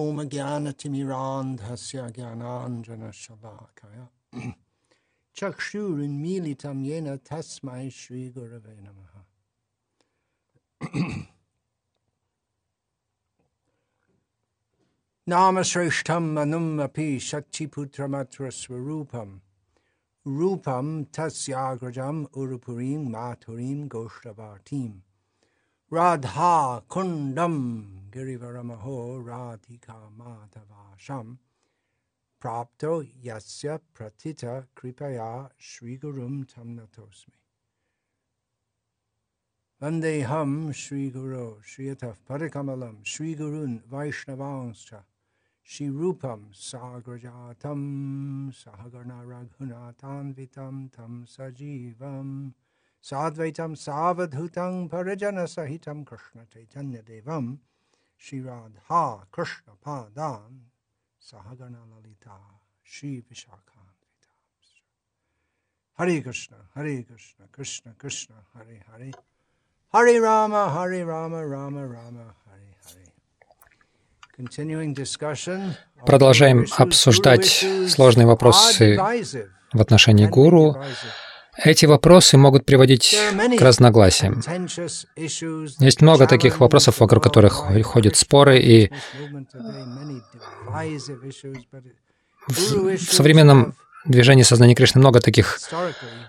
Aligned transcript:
ॐ 0.00 0.22
ज्ञानतिमिरान्धस्य 0.32 2.02
ज्ञानाञ्जनशलाकया 2.16 4.04
चक्षुरुन्मीलितं 5.36 6.78
येन 6.84 7.08
तस्मै 7.30 7.88
श्रीगुरवे 8.00 8.76
नमः 8.84 9.14
नामश्रेष्ठं 15.32 16.24
मनुम् 16.34 16.80
अपि 16.88 17.08
शक्तिपुत्रमत्रस्वरूपं 17.30 19.30
रूपं 20.26 20.86
तस्याग्रजम् 21.18 22.26
उरुपुरीं 22.42 23.02
माथुरीं 23.12 23.80
गोष्ठवाटीम् 23.94 25.00
राधा 25.94 26.78
कुंडम 26.78 27.82
गिरिवरमहो 28.10 29.26
राधिका 29.26 30.08
माधवाशम 30.08 31.38
प्राप्तो 32.40 33.02
यस्य 33.02 33.76
प्रतित 33.76 34.68
कृपया 34.76 35.50
श्रीगुरुं 35.60 36.42
तं 36.42 36.64
नतोऽस्मि 36.64 37.38
वन्देऽहं 39.82 40.72
श्रीगुरो 40.72 41.60
श्रियतः 41.64 42.14
परकमलं। 42.28 43.02
श्रीगुरून् 43.02 43.78
वैष्णवांश्च। 43.88 44.94
श्रीरूपं 45.64 46.52
साग्रजातं 46.52 47.80
सहगणरघुनाथान्वितं 48.50 50.88
तं 50.88 51.24
सजीवम्। 51.24 52.52
Sadvaitam 53.02 53.74
Savadhutam 53.74 54.88
Parijana 54.88 55.46
Sahitam 55.46 56.06
Krishna 56.06 56.42
Chaitanya 56.52 57.02
Devam 57.02 57.58
Shri 58.16 58.40
Radha 58.40 59.26
Krishna 59.30 59.72
Padan 59.84 60.70
Sahagana 61.20 61.82
Lalita 61.90 62.38
Shri 62.82 63.22
Vishakhan 63.28 63.82
Hare 65.98 66.22
Krishna, 66.22 66.56
Hare 66.74 67.02
Krishna, 67.02 67.44
Krishna 67.52 67.92
Krishna, 67.98 68.34
Hare 68.54 68.82
Hare, 68.90 69.12
Hare 69.92 70.20
Rama, 70.20 70.70
Hare 70.70 71.04
Rama, 71.04 71.46
Rama 71.46 71.86
Rama, 71.86 72.34
Hare 72.46 72.74
Hare. 72.86 73.12
Continuing 74.34 74.94
discussion. 74.94 75.76
Продолжаем 76.06 76.64
обсуждать 76.78 77.64
сложные 77.88 78.26
вопросы 78.26 78.96
в 79.72 79.80
отношении 79.80 80.26
гуру. 80.26 80.76
Эти 81.56 81.84
вопросы 81.86 82.38
могут 82.38 82.64
приводить 82.64 83.14
к 83.58 83.60
разногласиям. 83.60 84.42
Есть 85.80 86.00
много 86.00 86.26
таких 86.26 86.60
вопросов, 86.60 87.00
вокруг 87.00 87.22
которых 87.22 87.64
ходят 87.84 88.16
споры, 88.16 88.58
и 88.58 88.90
в 92.48 92.98
современном 92.98 93.74
движении 94.04 94.42
сознания 94.42 94.74
Кришны 94.74 95.00
много 95.00 95.20
таких 95.20 95.60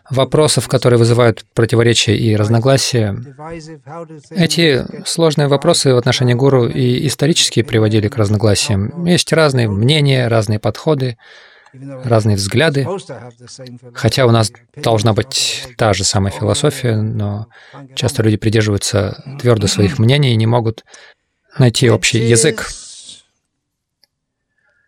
вопросов, 0.09 0.67
которые 0.67 0.99
вызывают 0.99 1.45
противоречия 1.53 2.15
и 2.15 2.35
разногласия. 2.35 3.17
Эти 4.29 4.85
сложные 5.05 5.47
вопросы 5.47 5.93
в 5.93 5.97
отношении 5.97 6.33
гуру 6.33 6.67
и 6.67 7.07
исторически 7.07 7.63
приводили 7.63 8.09
к 8.09 8.17
разногласиям. 8.17 9.05
Есть 9.05 9.31
разные 9.33 9.69
мнения, 9.69 10.27
разные 10.27 10.59
подходы 10.59 11.17
разные 12.03 12.35
взгляды, 12.35 12.87
хотя 13.93 14.25
у 14.25 14.31
нас 14.31 14.51
должна 14.75 15.13
быть 15.13 15.67
та 15.77 15.93
же 15.93 16.03
самая 16.03 16.31
философия, 16.31 16.95
но 16.97 17.47
часто 17.95 18.23
люди 18.23 18.37
придерживаются 18.37 19.23
твердо 19.39 19.67
своих 19.67 19.99
мнений 19.99 20.33
и 20.33 20.37
не 20.37 20.45
могут 20.45 20.85
найти 21.57 21.89
общий 21.89 22.19
язык. 22.19 22.67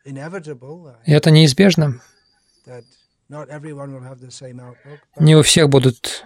И 0.05 1.11
это 1.11 1.31
неизбежно. 1.31 1.99
Не 5.19 5.35
у 5.35 5.41
всех 5.41 5.69
будут 5.69 6.25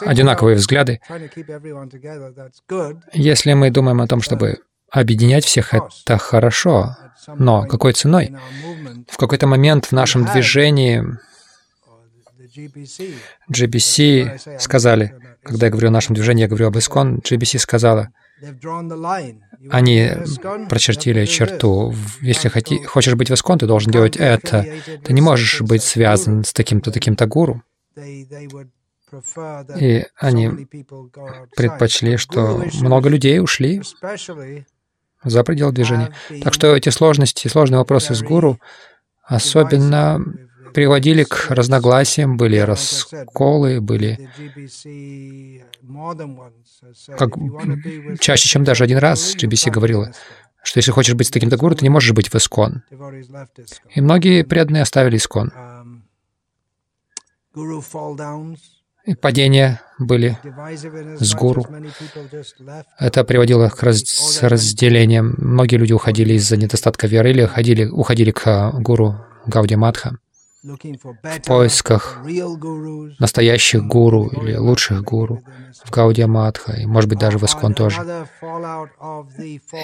одинаковые 0.00 0.56
взгляды. 0.56 1.00
Если 3.12 3.52
мы 3.52 3.70
думаем 3.70 4.00
о 4.00 4.06
том, 4.06 4.22
чтобы 4.22 4.60
объединять 5.00 5.44
всех, 5.44 5.74
это 5.74 6.18
хорошо. 6.18 6.96
Но 7.26 7.66
какой 7.66 7.92
ценой? 7.92 8.34
В 9.08 9.16
какой-то 9.16 9.46
момент 9.46 9.86
в 9.86 9.92
нашем 9.92 10.24
движении 10.24 11.04
GBC 13.50 14.58
сказали, 14.58 15.14
когда 15.42 15.66
я 15.66 15.72
говорю 15.72 15.88
о 15.88 15.92
нашем 15.92 16.14
движении, 16.14 16.42
я 16.42 16.48
говорю 16.48 16.68
об 16.68 16.78
Искон, 16.78 17.18
GBC 17.18 17.58
сказала, 17.58 18.10
они 19.70 20.10
прочертили 20.68 21.24
черту. 21.26 21.94
Если 22.20 22.48
хочешь 22.86 23.14
быть 23.14 23.30
в 23.30 23.34
Искон, 23.34 23.58
ты 23.58 23.66
должен 23.66 23.90
делать 23.90 24.16
это. 24.16 24.66
Ты 25.02 25.12
не 25.12 25.20
можешь 25.20 25.60
быть 25.62 25.82
связан 25.82 26.44
с 26.44 26.52
таким-то, 26.52 26.90
таким-то 26.92 27.26
гуру. 27.26 27.62
И 29.78 30.04
они 30.16 30.50
предпочли, 31.56 32.16
что 32.16 32.64
много 32.80 33.08
людей 33.08 33.40
ушли 33.40 33.80
за 35.24 35.42
пределы 35.44 35.72
движения. 35.72 36.12
Так 36.42 36.54
что 36.54 36.74
эти 36.74 36.88
сложности, 36.88 37.48
сложные 37.48 37.78
вопросы 37.78 38.14
с 38.14 38.22
гуру 38.22 38.58
особенно 39.22 40.20
приводили 40.74 41.24
к 41.24 41.46
разногласиям, 41.50 42.36
были 42.36 42.58
расколы, 42.58 43.80
были 43.80 44.28
как, 47.16 47.30
чаще, 48.20 48.48
чем 48.48 48.64
даже 48.64 48.84
один 48.84 48.98
раз 48.98 49.36
GBC 49.36 49.70
говорила, 49.70 50.12
что 50.62 50.78
если 50.78 50.90
хочешь 50.90 51.14
быть 51.14 51.28
с 51.28 51.30
таким-то 51.30 51.56
гуру, 51.56 51.74
ты 51.76 51.84
не 51.84 51.90
можешь 51.90 52.12
быть 52.12 52.28
в 52.28 52.34
Искон. 52.34 52.82
И 53.94 54.00
многие 54.00 54.42
преданные 54.42 54.82
оставили 54.82 55.16
Искон 55.16 55.52
и 59.04 59.14
падения 59.14 59.80
были 59.98 60.38
с 61.18 61.34
гуру. 61.34 61.64
Это 62.98 63.24
приводило 63.24 63.68
к 63.68 63.82
раз 63.82 64.42
разделениям. 64.42 65.34
Многие 65.38 65.76
люди 65.76 65.92
уходили 65.92 66.34
из-за 66.34 66.56
недостатка 66.56 67.06
веры 67.06 67.30
или 67.30 67.44
уходили, 67.44 67.86
уходили 67.86 68.30
к 68.30 68.72
гуру 68.80 69.16
Гауди 69.46 69.76
Мадха 69.76 70.18
в 70.64 71.42
поисках 71.46 72.22
настоящих 73.18 73.86
гуру 73.86 74.28
или 74.28 74.56
лучших 74.56 75.02
гуру 75.02 75.42
в 75.84 75.90
Гаудия 75.90 76.26
Мадха, 76.26 76.72
и, 76.72 76.86
может 76.86 77.10
быть, 77.10 77.18
даже 77.18 77.38
в 77.38 77.44
Искон 77.44 77.74
тоже. 77.74 78.26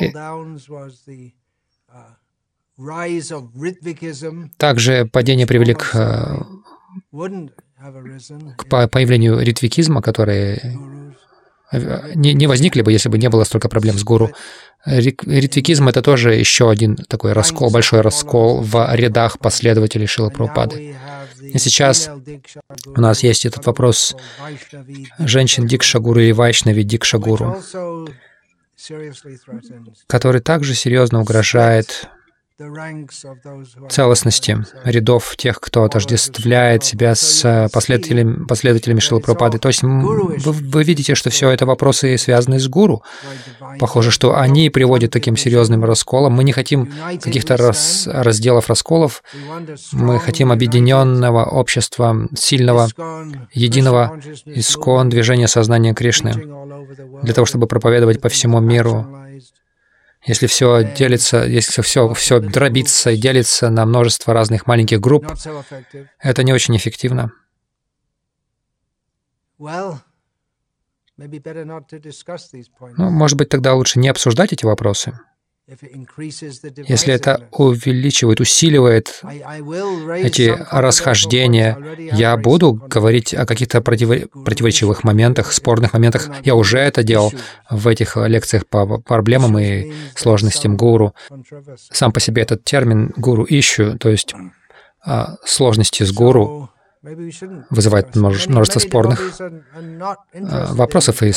И 0.00 0.12
также 4.56 5.04
падение 5.04 5.46
привели 5.46 5.74
к 5.74 6.46
к 8.56 8.88
появлению 8.88 9.40
ритвикизма, 9.40 10.02
которые 10.02 10.76
не, 12.14 12.34
не 12.34 12.46
возникли 12.46 12.82
бы, 12.82 12.92
если 12.92 13.08
бы 13.08 13.18
не 13.18 13.28
было 13.28 13.44
столько 13.44 13.68
проблем 13.68 13.96
с 13.96 14.04
гуру. 14.04 14.30
Ритвикизм— 14.84 15.88
это 15.88 16.02
тоже 16.02 16.34
еще 16.34 16.70
один 16.70 16.96
такой 16.96 17.32
раскол, 17.32 17.70
большой 17.70 18.00
раскол 18.00 18.60
в 18.60 18.94
рядах 18.94 19.38
последователей 19.38 20.06
Шила 20.06 20.30
Прабхупады. 20.30 20.96
И 21.40 21.58
сейчас 21.58 22.10
у 22.86 23.00
нас 23.00 23.22
есть 23.22 23.46
этот 23.46 23.66
вопрос 23.66 24.16
женщин 25.18 25.66
Дикшагуру 25.66 26.20
или 26.20 26.32
Вайшнави 26.32 26.82
Дикшагуру, 26.82 27.62
который 30.06 30.40
также 30.40 30.74
серьезно 30.74 31.20
угрожает 31.20 32.08
целостности 33.88 34.58
рядов 34.84 35.34
тех, 35.36 35.60
кто 35.60 35.84
отождествляет 35.84 36.84
себя 36.84 37.14
с 37.14 37.68
последователями, 37.72 38.44
последователями 38.44 39.00
Шилапрапады. 39.00 39.58
То 39.58 39.68
есть 39.68 39.82
вы, 39.82 40.38
вы 40.52 40.84
видите, 40.84 41.14
что 41.14 41.30
все 41.30 41.50
это 41.50 41.66
вопросы, 41.66 42.16
связанные 42.18 42.60
с 42.60 42.68
гуру. 42.68 43.02
Похоже, 43.78 44.10
что 44.10 44.38
они 44.38 44.70
приводят 44.70 45.10
таким 45.10 45.36
серьезным 45.36 45.84
расколом. 45.84 46.34
Мы 46.34 46.44
не 46.44 46.52
хотим 46.52 46.92
каких-то 47.22 47.56
раз, 47.56 48.06
разделов, 48.06 48.68
расколов. 48.68 49.22
Мы 49.92 50.18
хотим 50.18 50.52
объединенного 50.52 51.44
общества, 51.44 52.28
сильного, 52.36 52.88
единого 53.52 54.20
искон 54.44 55.08
движения 55.08 55.48
сознания 55.48 55.94
Кришны, 55.94 56.34
для 57.22 57.34
того, 57.34 57.46
чтобы 57.46 57.66
проповедовать 57.66 58.20
по 58.20 58.28
всему 58.28 58.60
миру 58.60 59.06
если 60.24 60.46
все 60.46 60.84
делится, 60.94 61.44
если 61.44 61.82
все, 61.82 62.12
все 62.14 62.40
дробится 62.40 63.10
и 63.10 63.16
делится 63.16 63.70
на 63.70 63.86
множество 63.86 64.34
разных 64.34 64.66
маленьких 64.66 65.00
групп, 65.00 65.26
это 66.18 66.42
не 66.42 66.52
очень 66.52 66.76
эффективно. 66.76 67.32
Ну, 72.96 73.10
может 73.10 73.36
быть, 73.36 73.50
тогда 73.50 73.74
лучше 73.74 73.98
не 73.98 74.08
обсуждать 74.08 74.52
эти 74.52 74.64
вопросы. 74.64 75.18
Если 76.88 77.14
это 77.14 77.48
увеличивает, 77.52 78.40
усиливает 78.40 79.22
эти 80.16 80.56
расхождения, 80.70 81.78
я 82.12 82.36
буду 82.36 82.72
говорить 82.72 83.34
о 83.34 83.46
каких-то 83.46 83.80
противоречивых 83.80 85.04
моментах, 85.04 85.52
спорных 85.52 85.92
моментах. 85.92 86.30
Я 86.44 86.54
уже 86.54 86.78
это 86.78 87.02
делал 87.02 87.32
в 87.68 87.86
этих 87.88 88.16
лекциях 88.16 88.66
по 88.66 88.98
проблемам 88.98 89.58
и 89.58 89.92
сложностям 90.14 90.76
гуру. 90.76 91.14
Сам 91.92 92.12
по 92.12 92.20
себе 92.20 92.42
этот 92.42 92.64
термин 92.64 93.12
«гуру 93.16 93.46
ищу», 93.48 93.98
то 93.98 94.08
есть 94.08 94.34
а, 95.04 95.36
сложности 95.44 96.02
с 96.02 96.12
гуру, 96.12 96.69
вызывает 97.02 98.14
множество 98.14 98.78
спорных 98.78 99.40
а, 99.40 100.74
вопросов 100.74 101.22
и 101.22 101.32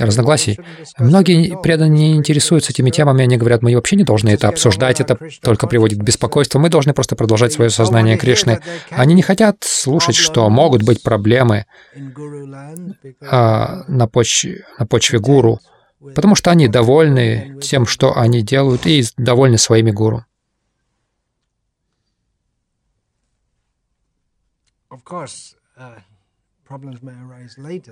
разногласий. 0.00 0.60
Многие 0.98 1.60
преданные 1.60 2.10
не 2.10 2.16
интересуются 2.16 2.70
этими 2.70 2.90
темами, 2.90 3.24
они 3.24 3.36
говорят, 3.36 3.62
мы 3.62 3.74
вообще 3.74 3.96
не 3.96 4.04
должны 4.04 4.28
это 4.28 4.48
обсуждать, 4.48 5.00
это 5.00 5.18
только 5.42 5.66
приводит 5.66 5.98
к 5.98 6.02
беспокойству, 6.02 6.60
мы 6.60 6.68
должны 6.68 6.94
просто 6.94 7.16
продолжать 7.16 7.52
свое 7.52 7.70
сознание 7.70 8.16
Кришны. 8.16 8.60
Они 8.90 9.14
не 9.14 9.22
хотят 9.22 9.56
слушать, 9.62 10.14
что 10.14 10.48
могут 10.48 10.84
быть 10.84 11.02
проблемы 11.02 11.66
а, 13.28 13.82
на, 13.88 14.06
почве, 14.06 14.64
на 14.78 14.86
почве 14.86 15.18
гуру, 15.18 15.58
потому 16.14 16.36
что 16.36 16.52
они 16.52 16.68
довольны 16.68 17.56
тем, 17.60 17.84
что 17.84 18.16
они 18.16 18.42
делают, 18.42 18.86
и 18.86 19.04
довольны 19.16 19.58
своими 19.58 19.90
гуру. 19.90 20.24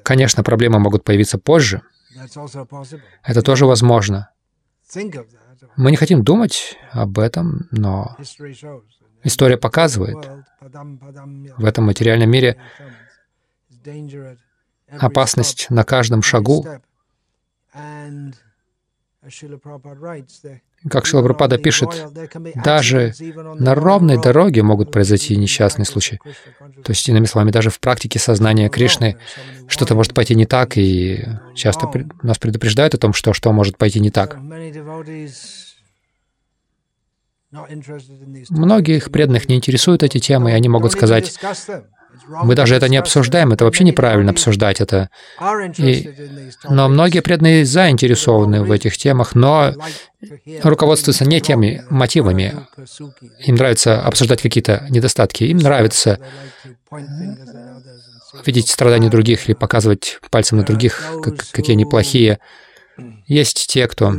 Конечно, 0.03 0.43
проблемы 0.43 0.79
могут 0.79 1.05
появиться 1.05 1.39
позже. 1.39 1.83
Это 3.23 3.43
тоже 3.43 3.67
возможно. 3.67 4.31
Мы 5.77 5.91
не 5.91 5.97
хотим 5.97 6.23
думать 6.23 6.77
об 6.93 7.19
этом, 7.19 7.69
но 7.71 8.17
история 9.23 9.57
показывает, 9.57 10.17
в 10.61 11.65
этом 11.65 11.85
материальном 11.85 12.31
мире 12.31 12.61
опасность 14.89 15.71
на 15.71 15.85
каждом 15.85 16.23
шагу. 16.23 16.65
Как 20.91 21.07
Шилапрапада 21.07 21.59
пишет, 21.59 21.89
даже 22.55 23.13
на 23.59 23.75
ровной 23.75 24.21
дороге 24.21 24.63
могут 24.63 24.93
произойти 24.93 25.37
несчастные 25.37 25.87
случаи. 25.87 26.21
То 26.85 26.91
есть, 26.91 27.09
иными 27.09 27.27
словами, 27.27 27.51
даже 27.51 27.71
в 27.71 27.81
практике 27.81 28.19
сознания 28.19 28.69
Кришны 28.69 29.17
что-то 29.69 29.95
может 29.95 30.15
пойти 30.15 30.35
не 30.35 30.47
так, 30.47 30.77
и 30.77 31.25
часто 31.55 31.91
нас 32.23 32.39
предупреждают 32.39 32.95
о 32.95 32.99
том, 32.99 33.13
что 33.13 33.33
что 33.33 33.53
может 33.53 33.79
пойти 33.79 34.01
не 34.01 34.11
так. 34.11 34.39
Многих 38.51 39.11
преданных 39.11 39.49
не 39.49 39.57
интересуют 39.57 40.03
эти 40.03 40.19
темы, 40.19 40.51
и 40.51 40.55
они 40.55 40.69
могут 40.69 40.93
сказать, 40.93 41.39
мы 42.29 42.55
даже 42.55 42.75
это 42.75 42.89
не 42.89 42.97
обсуждаем, 42.97 43.53
это 43.53 43.65
вообще 43.65 43.85
неправильно 43.85 44.31
обсуждать 44.31 44.81
это. 44.81 45.11
И, 45.79 46.11
но 46.69 46.89
многие 46.89 47.21
преданные 47.21 47.65
заинтересованы 47.65 48.63
в 48.63 48.71
этих 48.71 48.97
темах, 48.97 49.35
но 49.35 49.73
руководствуются 50.63 51.25
не 51.25 51.41
теми 51.41 51.85
мотивами. 51.91 52.67
Им 53.45 53.57
нравится 53.57 54.01
обсуждать 54.01 54.43
какие-то 54.43 54.87
недостатки, 54.91 55.45
им 55.45 55.59
нравится 55.59 56.19
видеть 58.45 58.69
страдания 58.69 59.11
других 59.11 59.49
или 59.49 59.55
показывать 59.55 60.19
пальцем 60.31 60.59
на 60.59 60.65
других, 60.65 61.03
как, 61.23 61.37
какие 61.51 61.75
они 61.75 61.85
плохие. 61.85 62.39
Есть 63.27 63.67
те, 63.69 63.87
кто 63.89 64.15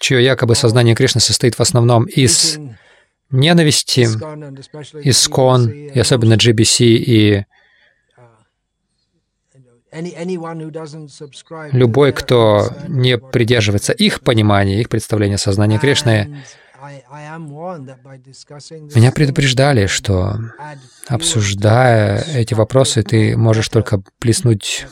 чье 0.00 0.24
якобы 0.24 0.54
сознание 0.54 0.94
Кришны 0.94 1.20
состоит 1.20 1.56
в 1.56 1.60
основном 1.60 2.04
из 2.04 2.58
ненависти, 3.30 4.04
Искон, 5.02 5.68
и 5.68 5.98
особенно 5.98 6.34
GBC 6.34 6.84
и 6.84 7.44
любой, 11.72 12.12
кто 12.12 12.68
не 12.88 13.16
придерживается 13.18 13.92
их 13.92 14.22
понимания, 14.22 14.80
их 14.80 14.88
представления 14.88 15.38
сознания 15.38 15.78
Кришны, 15.78 16.42
меня 18.94 19.12
предупреждали, 19.12 19.86
что 19.86 20.36
обсуждая 21.08 22.22
эти 22.34 22.54
вопросы, 22.54 23.02
ты 23.02 23.36
можешь 23.36 23.68
только 23.68 24.02
плеснуть 24.18 24.86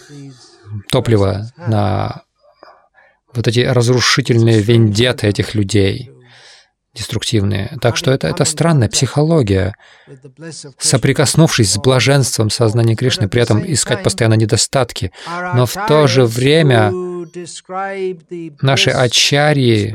топливо 0.90 1.50
на 1.56 2.22
вот 3.34 3.48
эти 3.48 3.60
разрушительные 3.60 4.60
вендеты 4.60 5.26
этих 5.26 5.54
людей 5.54 6.10
деструктивные. 6.94 7.76
Так 7.80 7.96
что 7.96 8.10
это, 8.10 8.28
это 8.28 8.44
странная 8.44 8.88
психология. 8.88 9.74
Соприкоснувшись 10.78 11.72
с 11.72 11.78
блаженством 11.78 12.50
сознания 12.50 12.94
Кришны, 12.94 13.28
при 13.28 13.40
этом 13.40 13.62
искать 13.64 14.02
постоянно 14.02 14.34
недостатки. 14.34 15.12
Но 15.54 15.66
в 15.66 15.74
то 15.88 16.06
же 16.06 16.24
время 16.24 16.92
наши 18.60 18.90
ачарьи, 18.90 19.94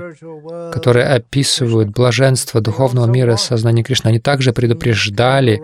которые 0.73 1.05
описывают 1.05 1.89
блаженство 1.89 2.61
духовного 2.61 3.05
мира 3.05 3.35
сознания 3.35 3.83
Кришны, 3.83 4.09
они 4.09 4.19
также 4.19 4.51
предупреждали, 4.51 5.63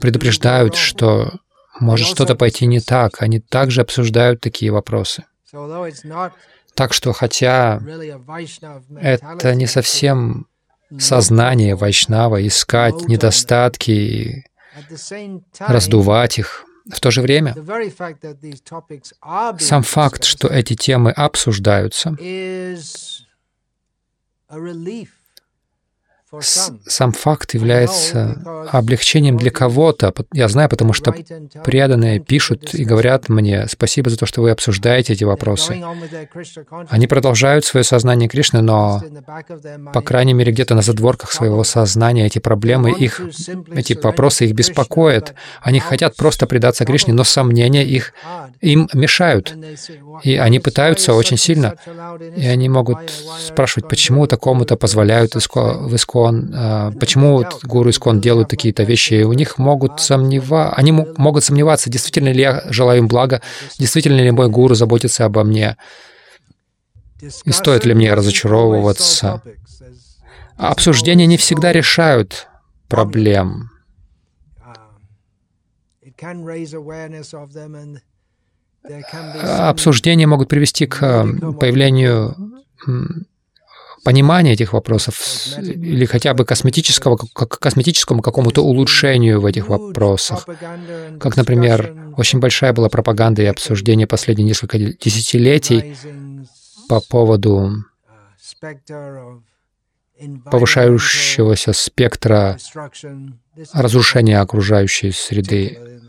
предупреждают, 0.00 0.76
что 0.76 1.32
может 1.80 2.08
что-то 2.08 2.34
пойти 2.34 2.66
не 2.66 2.80
так. 2.80 3.22
Они 3.22 3.40
также 3.40 3.80
обсуждают 3.80 4.40
такие 4.40 4.70
вопросы. 4.70 5.24
Так 6.74 6.92
что, 6.92 7.12
хотя 7.12 7.80
это 9.00 9.54
не 9.54 9.66
совсем 9.66 10.46
сознание 10.98 11.74
Вайшнава, 11.74 12.46
искать 12.46 13.08
недостатки 13.08 13.90
и 13.90 14.44
раздувать 15.58 16.38
их. 16.38 16.64
В 16.90 17.00
то 17.00 17.10
же 17.10 17.20
время, 17.20 17.54
сам 19.58 19.82
факт, 19.82 20.24
что 20.24 20.48
эти 20.48 20.74
темы 20.74 21.10
обсуждаются, 21.10 22.16
сам 26.40 27.12
факт 27.12 27.54
является 27.54 28.68
облегчением 28.70 29.38
для 29.38 29.50
кого-то. 29.50 30.12
Я 30.32 30.48
знаю, 30.48 30.68
потому 30.68 30.92
что 30.92 31.14
преданные 31.64 32.20
пишут 32.20 32.74
и 32.74 32.84
говорят 32.84 33.28
мне, 33.28 33.66
спасибо 33.68 34.10
за 34.10 34.18
то, 34.18 34.26
что 34.26 34.42
вы 34.42 34.50
обсуждаете 34.50 35.14
эти 35.14 35.24
вопросы. 35.24 35.82
Они 36.88 37.06
продолжают 37.06 37.64
свое 37.64 37.84
сознание 37.84 38.28
Кришны, 38.28 38.60
но, 38.60 39.02
по 39.92 40.02
крайней 40.02 40.34
мере, 40.34 40.52
где-то 40.52 40.74
на 40.74 40.82
задворках 40.82 41.32
своего 41.32 41.64
сознания 41.64 42.26
эти 42.26 42.38
проблемы, 42.38 42.92
их, 42.92 43.20
эти 43.72 43.94
вопросы 43.94 44.44
их 44.44 44.52
беспокоят. 44.52 45.34
Они 45.62 45.80
хотят 45.80 46.16
просто 46.16 46.46
предаться 46.46 46.84
Кришне, 46.84 47.14
но 47.14 47.24
сомнения 47.24 47.84
их 47.84 48.12
им 48.60 48.88
мешают. 48.92 49.56
И 50.22 50.36
они 50.36 50.60
пытаются 50.60 51.14
очень 51.14 51.38
сильно. 51.38 51.76
И 52.36 52.46
они 52.46 52.68
могут 52.68 52.98
спрашивать, 53.40 53.88
почему 53.88 54.26
такому-то 54.26 54.76
позволяют 54.76 55.34
в 55.34 55.88
Искон, 56.18 56.52
а, 56.54 56.90
почему 56.92 57.32
вот 57.34 57.64
гуру 57.64 57.90
Искон 57.90 58.20
делают 58.20 58.48
такие-то 58.48 58.82
вещи. 58.82 59.22
У 59.22 59.32
них 59.32 59.58
могут 59.58 60.00
сомневаться, 60.00 60.74
они 60.74 60.92
могут 60.92 61.44
сомневаться, 61.44 61.90
действительно 61.90 62.30
ли 62.30 62.40
я 62.40 62.62
желаю 62.70 63.00
им 63.00 63.08
блага, 63.08 63.40
действительно 63.78 64.20
ли 64.20 64.30
мой 64.30 64.48
гуру 64.48 64.74
заботится 64.74 65.24
обо 65.24 65.44
мне, 65.44 65.76
и 67.44 67.52
стоит 67.52 67.84
ли 67.84 67.94
мне 67.94 68.14
разочаровываться. 68.14 69.42
Обсуждения 70.56 71.26
не 71.26 71.36
всегда 71.36 71.72
решают 71.72 72.48
проблем. 72.88 73.70
Обсуждения 79.42 80.26
могут 80.26 80.48
привести 80.48 80.86
к 80.86 81.02
э, 81.02 81.52
появлению 81.60 82.34
понимания 84.08 84.54
этих 84.54 84.72
вопросов 84.72 85.20
или 85.58 86.06
хотя 86.06 86.32
бы 86.32 86.46
косметического, 86.46 87.18
к 87.18 87.58
косметическому 87.58 88.22
какому-то 88.22 88.64
улучшению 88.64 89.38
в 89.38 89.44
этих 89.44 89.68
вопросах. 89.68 90.46
Как, 91.20 91.36
например, 91.36 91.94
очень 92.16 92.38
большая 92.38 92.72
была 92.72 92.88
пропаганда 92.88 93.42
и 93.42 93.44
обсуждение 93.44 94.06
последние 94.06 94.46
несколько 94.46 94.78
десятилетий 94.78 95.94
по 96.88 97.02
поводу 97.02 97.84
повышающегося 100.50 101.74
спектра 101.74 102.56
разрушения 103.74 104.40
окружающей 104.40 105.12
среды. 105.12 106.00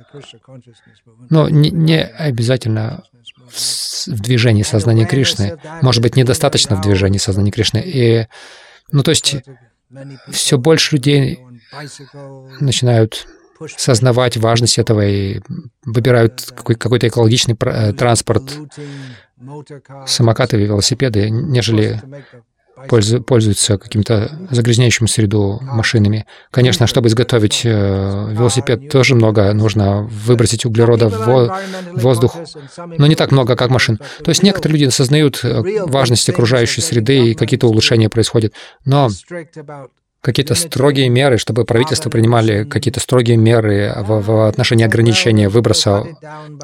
Но 1.30 1.50
не, 1.50 1.70
не 1.70 2.02
обязательно 2.02 3.04
в, 3.52 4.22
движении 4.22 4.64
сознания 4.64 5.06
Кришны. 5.06 5.58
Может 5.82 6.02
быть, 6.02 6.16
недостаточно 6.16 6.76
в 6.76 6.82
движении 6.82 7.18
сознания 7.18 7.52
Кришны. 7.52 7.82
И, 7.86 8.28
ну, 8.92 9.04
то 9.04 9.12
есть, 9.12 9.36
все 10.30 10.58
больше 10.58 10.96
людей 10.96 11.40
начинают 12.60 13.28
сознавать 13.78 14.38
важность 14.38 14.80
этого 14.80 15.06
и 15.06 15.42
выбирают 15.84 16.54
какой-то 16.56 17.08
экологичный 17.08 17.58
э, 17.60 17.94
транспорт, 17.94 18.44
самокаты 20.06 20.58
велосипеды, 20.58 21.30
нежели 21.30 22.02
пользуются 22.88 23.78
каким-то 23.78 24.32
загрязняющим 24.52 25.08
среду 25.08 25.60
машинами. 25.62 26.26
Конечно, 26.52 26.88
чтобы 26.88 27.08
изготовить 27.08 27.62
э, 27.64 27.70
велосипед, 28.32 28.90
тоже 28.90 29.16
много 29.16 29.54
нужно 29.54 30.04
выбросить 30.04 30.66
углерода 30.66 31.10
в 31.10 31.60
воздух, 31.94 32.36
но 32.98 33.08
не 33.08 33.16
так 33.16 33.32
много, 33.32 33.56
как 33.56 33.70
машин. 33.70 34.00
То 34.24 34.30
есть 34.30 34.44
некоторые 34.44 34.74
люди 34.80 34.90
осознают 34.90 35.40
э, 35.44 35.84
важность 35.86 36.30
окружающей 36.30 36.82
среды, 36.82 37.32
и 37.32 37.34
какие-то 37.34 37.68
улучшения 37.68 38.10
происходят, 38.10 38.54
но 38.86 39.10
какие-то 40.22 40.56
строгие 40.56 41.10
меры, 41.10 41.38
чтобы 41.38 41.66
правительство 41.66 42.10
принимали 42.10 42.64
какие-то 42.64 43.00
строгие 43.00 43.38
меры 43.38 43.94
в, 43.98 44.22
в 44.22 44.48
отношении 44.48 44.86
ограничения 44.86 45.50
выброса 45.50 46.06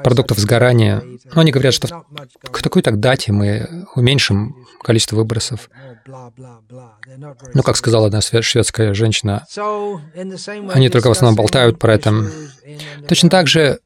продуктов 0.04 0.40
сгорания. 0.40 1.02
Но 1.34 1.42
они 1.42 1.52
говорят, 1.52 1.74
что 1.74 2.04
к 2.52 2.62
такой-то 2.62 2.92
дате 2.92 3.32
мы 3.32 3.86
уменьшим 3.96 4.56
количество 4.84 5.16
выбросов. 5.16 5.70
Ну, 6.08 7.64
как 7.64 7.78
сказала 7.78 8.08
одна 8.08 8.22
шведская 8.22 8.94
женщина, 8.94 9.46
они 10.74 10.90
только 10.90 11.08
в 11.08 11.12
основном 11.12 11.36
болтают 11.36 11.80
про 11.80 11.94
это. 11.96 12.30
Точно 13.08 13.30
так 13.30 13.48
же 13.48 13.80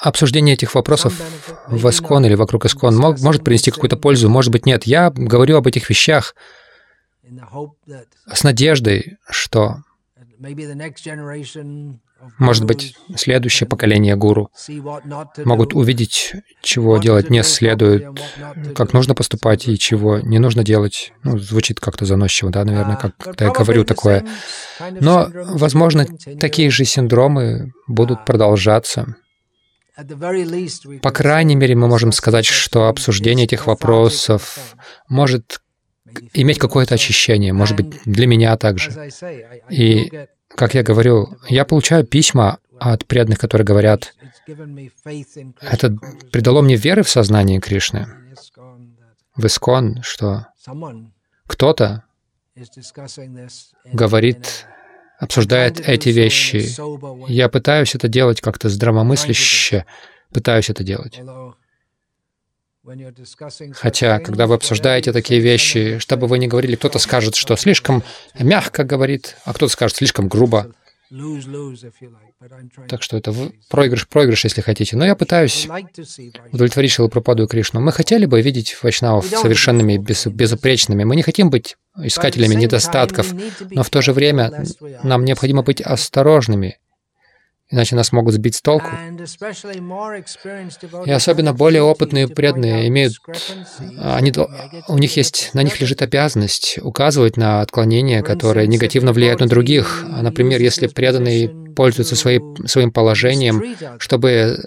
обсуждение 0.00 0.54
этих 0.54 0.74
вопросов 0.74 1.20
в 1.66 1.88
Эскон 1.88 2.24
или 2.24 2.34
вокруг 2.34 2.64
Эскон 2.64 2.96
может 2.96 3.44
принести 3.44 3.70
какую-то 3.70 3.96
пользу, 3.96 4.30
может 4.30 4.50
быть, 4.50 4.64
нет. 4.64 4.84
Я 4.84 5.10
говорю 5.10 5.56
об 5.56 5.66
этих 5.66 5.90
вещах 5.90 6.34
с 8.32 8.42
надеждой, 8.42 9.18
что, 9.28 9.82
может 12.38 12.64
быть, 12.64 12.96
следующее 13.16 13.68
поколение 13.68 14.16
гуру 14.16 14.50
могут 15.44 15.74
увидеть, 15.74 16.34
чего 16.62 16.98
делать 16.98 17.30
не 17.30 17.42
следует, 17.42 18.20
как 18.74 18.92
нужно 18.92 19.14
поступать 19.14 19.68
и 19.68 19.78
чего 19.78 20.18
не 20.18 20.38
нужно 20.38 20.64
делать. 20.64 21.12
Ну, 21.22 21.38
звучит 21.38 21.80
как-то 21.80 22.04
заносчиво, 22.04 22.50
да, 22.50 22.64
наверное, 22.64 22.96
как 22.96 23.16
когда 23.16 23.46
я 23.46 23.50
говорю 23.52 23.84
такое. 23.84 24.26
Но, 25.00 25.28
возможно, 25.32 26.06
такие 26.38 26.70
же 26.70 26.84
синдромы 26.84 27.72
будут 27.86 28.24
продолжаться. 28.24 29.16
По 31.02 31.10
крайней 31.10 31.56
мере, 31.56 31.74
мы 31.74 31.88
можем 31.88 32.12
сказать, 32.12 32.46
что 32.46 32.88
обсуждение 32.88 33.44
этих 33.44 33.66
вопросов 33.66 34.76
может 35.08 35.60
иметь 36.32 36.58
какое-то 36.58 36.94
очищение, 36.94 37.52
может 37.52 37.76
быть, 37.76 38.00
для 38.04 38.26
меня 38.26 38.56
также. 38.56 39.10
И, 39.68 40.10
как 40.54 40.74
я 40.74 40.82
говорю, 40.82 41.36
я 41.48 41.64
получаю 41.64 42.04
письма 42.04 42.58
от 42.78 43.06
преданных, 43.06 43.38
которые 43.38 43.64
говорят, 43.66 44.14
это 45.60 45.96
придало 46.32 46.62
мне 46.62 46.76
веры 46.76 47.02
в 47.02 47.08
сознание 47.08 47.60
Кришны, 47.60 48.06
в 49.36 49.46
Искон, 49.46 50.02
что 50.02 50.46
кто-то 51.46 52.04
говорит, 53.92 54.66
обсуждает 55.18 55.80
эти 55.80 56.08
вещи. 56.08 56.68
Я 57.30 57.48
пытаюсь 57.48 57.94
это 57.94 58.08
делать 58.08 58.40
как-то 58.40 58.68
здравомысляще, 58.68 59.86
пытаюсь 60.32 60.70
это 60.70 60.82
делать. 60.82 61.20
Хотя, 63.72 64.18
когда 64.18 64.46
вы 64.46 64.54
обсуждаете 64.54 65.12
такие 65.12 65.40
вещи, 65.40 65.98
чтобы 65.98 66.26
вы 66.26 66.38
не 66.38 66.48
говорили, 66.48 66.76
кто-то 66.76 66.98
скажет, 66.98 67.34
что 67.34 67.56
слишком 67.56 68.02
мягко 68.38 68.84
говорит, 68.84 69.36
а 69.44 69.52
кто-то 69.52 69.72
скажет 69.72 69.96
слишком 69.96 70.28
грубо. 70.28 70.72
Так 72.88 73.02
что 73.02 73.16
это 73.16 73.34
проигрыш-проигрыш, 73.68 74.44
если 74.44 74.60
хотите. 74.60 74.96
Но 74.96 75.04
я 75.04 75.16
пытаюсь 75.16 75.68
удовлетворить 76.52 76.92
Шилапрападу 76.92 77.44
и 77.44 77.46
Кришну. 77.48 77.80
Мы 77.80 77.90
хотели 77.90 78.26
бы 78.26 78.40
видеть 78.40 78.76
вайшнавов 78.80 79.26
совершенными, 79.26 79.98
без, 79.98 80.26
безупречными. 80.26 81.02
Мы 81.02 81.16
не 81.16 81.22
хотим 81.22 81.50
быть 81.50 81.76
искателями 82.00 82.54
недостатков, 82.54 83.32
но 83.70 83.82
в 83.82 83.90
то 83.90 84.02
же 84.02 84.12
время 84.12 84.64
нам 85.02 85.24
необходимо 85.24 85.62
быть 85.62 85.80
осторожными 85.80 86.78
иначе 87.70 87.96
нас 87.96 88.12
могут 88.12 88.34
сбить 88.34 88.56
с 88.56 88.62
толку. 88.62 88.90
И 91.06 91.10
особенно 91.10 91.52
более 91.52 91.82
опытные 91.82 92.28
преданные 92.28 92.88
имеют, 92.88 93.14
они, 93.98 94.32
у 94.88 94.98
них 94.98 95.16
есть, 95.16 95.50
на 95.54 95.62
них 95.62 95.80
лежит 95.80 96.02
обязанность 96.02 96.78
указывать 96.82 97.36
на 97.36 97.60
отклонения, 97.60 98.22
которые 98.22 98.66
негативно 98.66 99.12
влияют 99.12 99.40
на 99.40 99.46
других. 99.46 100.04
А, 100.10 100.22
например, 100.22 100.60
если 100.60 100.88
преданный 100.88 101.74
пользуется 101.74 102.16
своей, 102.16 102.40
своим 102.66 102.92
положением, 102.92 103.62
чтобы, 103.98 104.58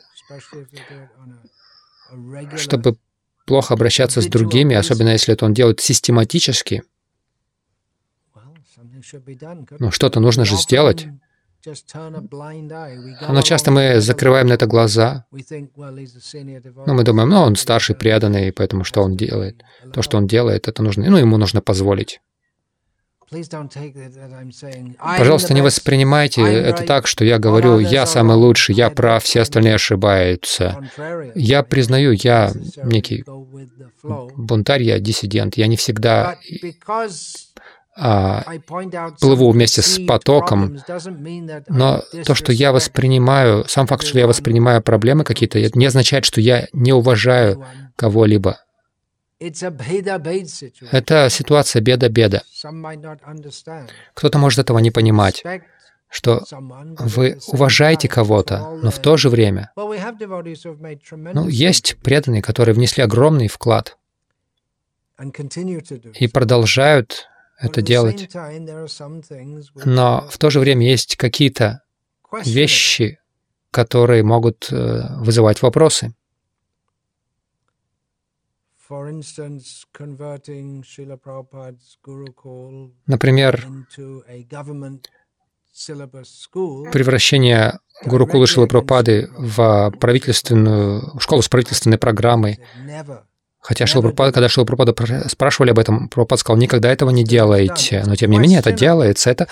чтобы 2.55 2.95
плохо 3.45 3.73
обращаться 3.73 4.21
с 4.21 4.27
другими, 4.27 4.75
особенно 4.75 5.09
если 5.09 5.33
это 5.33 5.45
он 5.45 5.53
делает 5.53 5.81
систематически, 5.81 6.83
ну, 9.79 9.91
что-то 9.91 10.21
нужно 10.21 10.45
же 10.45 10.55
сделать. 10.55 11.07
Но 13.29 13.41
часто 13.41 13.71
мы 13.71 14.01
закрываем 14.01 14.47
на 14.47 14.53
это 14.53 14.65
глаза. 14.65 15.25
Ну, 15.31 16.93
мы 16.93 17.03
думаем, 17.03 17.29
ну, 17.29 17.37
он 17.41 17.55
старший, 17.55 17.95
преданный, 17.95 18.51
поэтому 18.51 18.83
что 18.83 19.01
он 19.01 19.15
делает? 19.15 19.63
То, 19.93 20.01
что 20.01 20.17
он 20.17 20.27
делает, 20.27 20.67
это 20.67 20.83
нужно, 20.83 21.09
ну, 21.09 21.17
ему 21.17 21.37
нужно 21.37 21.61
позволить. 21.61 22.19
Пожалуйста, 25.17 25.53
не 25.53 25.61
воспринимайте 25.61 26.41
это 26.41 26.83
так, 26.83 27.07
что 27.07 27.25
я 27.25 27.39
говорю, 27.39 27.79
я 27.79 28.05
самый 28.05 28.35
лучший, 28.35 28.75
я 28.75 28.89
прав, 28.89 29.23
все 29.23 29.41
остальные 29.41 29.75
ошибаются. 29.75 30.77
Я 31.35 31.63
признаю, 31.63 32.11
я 32.11 32.51
некий 32.83 33.23
бунтарь, 34.35 34.83
я 34.83 34.99
диссидент, 34.99 35.57
я 35.57 35.67
не 35.67 35.77
всегда 35.77 36.37
а, 37.95 38.43
плыву 39.19 39.51
вместе 39.51 39.81
с 39.81 39.99
потоком, 40.05 40.79
но 41.67 42.03
то, 42.25 42.35
что 42.35 42.51
я 42.51 42.71
воспринимаю, 42.71 43.65
сам 43.67 43.87
факт, 43.87 44.05
что 44.05 44.19
я 44.19 44.27
воспринимаю 44.27 44.81
проблемы 44.81 45.23
какие-то, 45.23 45.59
не 45.77 45.85
означает, 45.85 46.25
что 46.25 46.41
я 46.41 46.67
не 46.73 46.91
уважаю 46.91 47.65
кого-либо. 47.95 48.57
Это 50.91 51.29
ситуация 51.29 51.81
беда-беда. 51.81 52.41
Кто-то 54.13 54.37
может 54.39 54.59
этого 54.59 54.79
не 54.79 54.91
понимать, 54.91 55.43
что 56.09 56.43
вы 56.99 57.39
уважаете 57.47 58.07
кого-то, 58.07 58.79
но 58.81 58.89
в 58.89 58.99
то 58.99 59.17
же 59.17 59.29
время 59.29 59.71
ну, 59.75 61.47
есть 61.47 61.97
преданные, 62.03 62.41
которые 62.41 62.73
внесли 62.73 63.03
огромный 63.03 63.47
вклад 63.47 63.97
и 66.15 66.27
продолжают 66.27 67.27
это 67.57 67.81
делать. 67.81 68.29
Но 69.85 70.27
в 70.29 70.37
то 70.37 70.49
же 70.49 70.59
время 70.59 70.89
есть 70.89 71.15
какие-то 71.15 71.83
вещи, 72.45 73.19
которые 73.71 74.23
могут 74.23 74.71
э, 74.71 75.01
вызывать 75.17 75.61
вопросы. 75.61 76.13
Например, 83.07 83.67
превращение 86.91 87.79
Гурукулы 88.05 88.47
Шилапрапады 88.47 89.29
в 89.37 89.91
правительственную 89.99 91.19
школу 91.19 91.41
с 91.41 91.49
правительственной 91.49 91.97
программой 91.97 92.59
Хотя 93.63 93.85
Шилапрапада, 93.87 94.33
когда 94.33 94.49
Шилапрапада 94.49 94.93
спрашивали 95.29 95.71
об 95.71 95.79
этом, 95.79 96.09
Прабхупад 96.09 96.39
сказал, 96.39 96.57
никогда 96.57 96.91
этого 96.91 97.11
не 97.11 97.23
делайте. 97.23 98.03
Но 98.05 98.15
тем 98.15 98.29
не 98.31 98.37
менее 98.37 98.59
это 98.59 98.73
делается, 98.73 99.29
это 99.31 99.47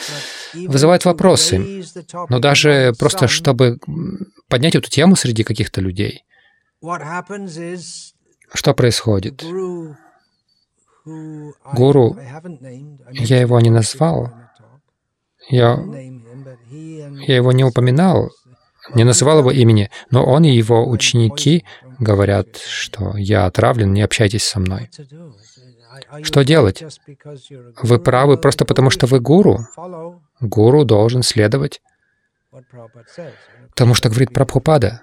вызывает 0.54 1.06
вопросы. 1.06 1.86
Но 2.28 2.40
даже 2.40 2.94
просто, 3.00 3.30
чтобы 3.30 3.80
поднять 4.50 4.76
эту 4.76 4.90
тему 4.90 5.16
среди 5.16 5.44
каких-то 5.44 5.80
людей, 5.80 6.26
что 8.54 8.74
происходит? 8.74 9.44
Гуру, 11.74 12.18
я 13.12 13.40
его 13.40 13.60
не 13.62 13.70
назвал, 13.70 14.30
я, 15.50 15.84
я 16.70 17.36
его 17.36 17.52
не 17.54 17.64
упоминал, 17.64 18.30
не 18.96 19.04
называл 19.04 19.40
его 19.40 19.52
имени, 19.52 19.90
но 20.10 20.26
он 20.26 20.44
и 20.44 20.52
его 20.52 20.88
ученики 20.88 21.66
говорят, 22.00 22.58
что 22.58 23.16
я 23.18 23.46
отравлен, 23.46 23.94
не 23.94 24.02
общайтесь 24.02 24.44
со 24.44 24.60
мной. 24.60 24.90
Что 26.24 26.44
делать? 26.44 26.84
Вы 27.82 28.00
правы 28.00 28.38
просто 28.38 28.66
потому, 28.66 28.90
что 28.90 29.08
вы 29.08 29.20
гуру. 29.20 29.60
Гуру 30.40 30.86
должен 30.86 31.24
следовать 31.24 31.82
тому, 33.76 33.94
что 33.94 34.10
говорит 34.10 34.34
Прабхупада. 34.34 35.02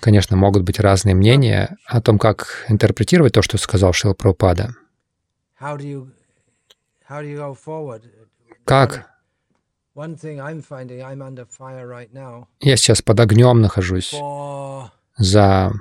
Конечно, 0.00 0.36
могут 0.36 0.62
быть 0.62 0.78
разные 0.78 1.14
мнения 1.14 1.76
о 1.86 2.00
том, 2.00 2.18
как 2.18 2.64
интерпретировать 2.68 3.32
то, 3.32 3.42
что 3.42 3.58
сказал 3.58 3.92
Шил 3.92 4.14
Прабхупада. 4.14 4.74
Как 8.64 9.10
я 12.60 12.76
сейчас 12.76 13.02
под 13.02 13.20
огнем 13.20 13.60
нахожусь 13.60 14.14
за 15.16 15.72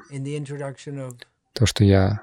то, 1.53 1.65
что 1.65 1.83
я 1.83 2.21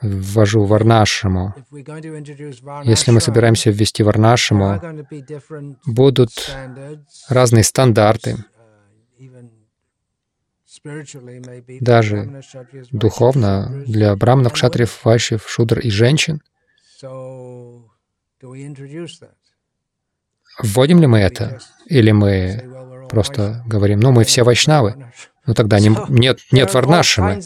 ввожу 0.00 0.64
варнашему. 0.64 1.54
Если 2.84 3.10
мы 3.10 3.20
собираемся 3.20 3.70
ввести 3.70 4.02
варнашему, 4.02 4.80
будут 5.86 6.30
разные 7.28 7.64
стандарты, 7.64 8.36
даже 11.80 12.42
духовно 12.92 13.82
для 13.86 14.14
браманов, 14.16 14.52
кшатриев, 14.52 15.04
вайшев, 15.04 15.48
шудр 15.48 15.78
и 15.80 15.90
женщин. 15.90 16.42
Вводим 20.58 21.00
ли 21.00 21.06
мы 21.06 21.18
это? 21.18 21.58
Или 21.86 22.12
мы 22.12 22.64
просто 23.08 23.62
говорим, 23.66 24.00
ну, 24.00 24.12
мы 24.12 24.24
все 24.24 24.42
вайшнавы, 24.42 24.96
ну 25.46 25.54
тогда 25.54 25.78
не, 25.78 25.96
нет, 26.08 26.40
нет 26.50 26.74
варнашимы. 26.74 27.40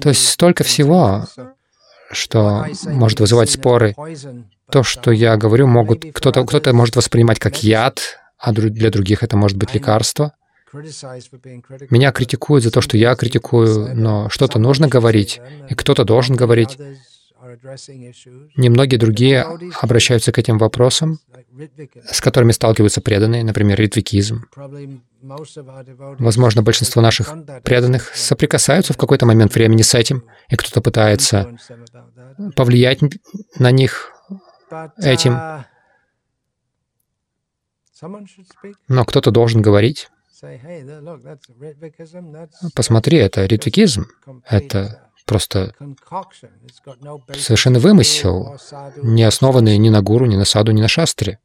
То 0.00 0.08
есть 0.08 0.28
столько 0.28 0.64
всего, 0.64 1.26
что 2.10 2.66
может 2.84 3.20
вызывать 3.20 3.50
споры. 3.50 3.94
То, 4.70 4.82
что 4.82 5.12
я 5.12 5.36
говорю, 5.36 5.68
могут 5.68 6.04
кто-то 6.12 6.44
кто, 6.44 6.58
-то, 6.58 6.72
может 6.72 6.96
воспринимать 6.96 7.38
как 7.38 7.62
яд, 7.62 8.18
а 8.38 8.52
для 8.52 8.90
других 8.90 9.22
это 9.22 9.36
может 9.36 9.56
быть 9.56 9.74
лекарство. 9.74 10.32
Меня 11.90 12.12
критикуют 12.12 12.64
за 12.64 12.70
то, 12.70 12.80
что 12.80 12.96
я 12.96 13.14
критикую, 13.14 13.96
но 13.96 14.28
что-то 14.28 14.58
нужно 14.58 14.88
говорить, 14.88 15.40
и 15.70 15.74
кто-то 15.74 16.04
должен 16.04 16.36
говорить. 16.36 16.76
Немногие 18.56 18.98
другие 18.98 19.46
обращаются 19.80 20.32
к 20.32 20.38
этим 20.38 20.58
вопросам, 20.58 21.20
с 22.10 22.20
которыми 22.20 22.52
сталкиваются 22.52 23.00
преданные, 23.00 23.44
например, 23.44 23.78
ритвикизм. 23.78 24.44
Возможно, 26.18 26.62
большинство 26.62 27.02
наших 27.02 27.32
преданных 27.62 28.14
соприкасаются 28.14 28.92
в 28.92 28.96
какой-то 28.96 29.26
момент 29.26 29.54
времени 29.54 29.82
с 29.82 29.94
этим, 29.94 30.24
и 30.48 30.56
кто-то 30.56 30.80
пытается 30.80 31.56
повлиять 32.54 33.00
на 33.58 33.70
них 33.70 34.12
этим. 34.98 35.38
Но 38.88 39.04
кто-то 39.04 39.30
должен 39.30 39.62
говорить. 39.62 40.08
Посмотри, 42.74 43.18
это 43.18 43.46
ритвикизм, 43.46 44.06
это 44.48 45.10
просто 45.24 45.74
совершенно 47.34 47.78
вымысел, 47.78 48.56
не 49.02 49.24
основанный 49.24 49.78
ни 49.78 49.88
на 49.88 50.02
гуру, 50.02 50.26
ни 50.26 50.36
на 50.36 50.44
саду, 50.44 50.72
ни 50.72 50.80
на 50.80 50.88
шастре. 50.88 51.38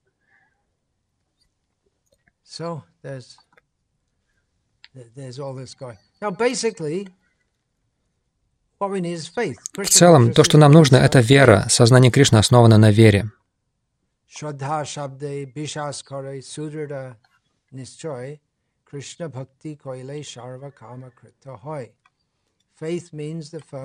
В 9.74 9.88
целом, 9.88 10.34
то, 10.34 10.44
что 10.44 10.58
нам 10.58 10.74
нужно, 10.74 10.98
это 10.98 11.22
вера. 11.22 11.68
Сознание 11.70 12.12
Кришны 12.12 12.40
основано 12.40 12.78
на 12.78 12.92
вере. 12.92 13.32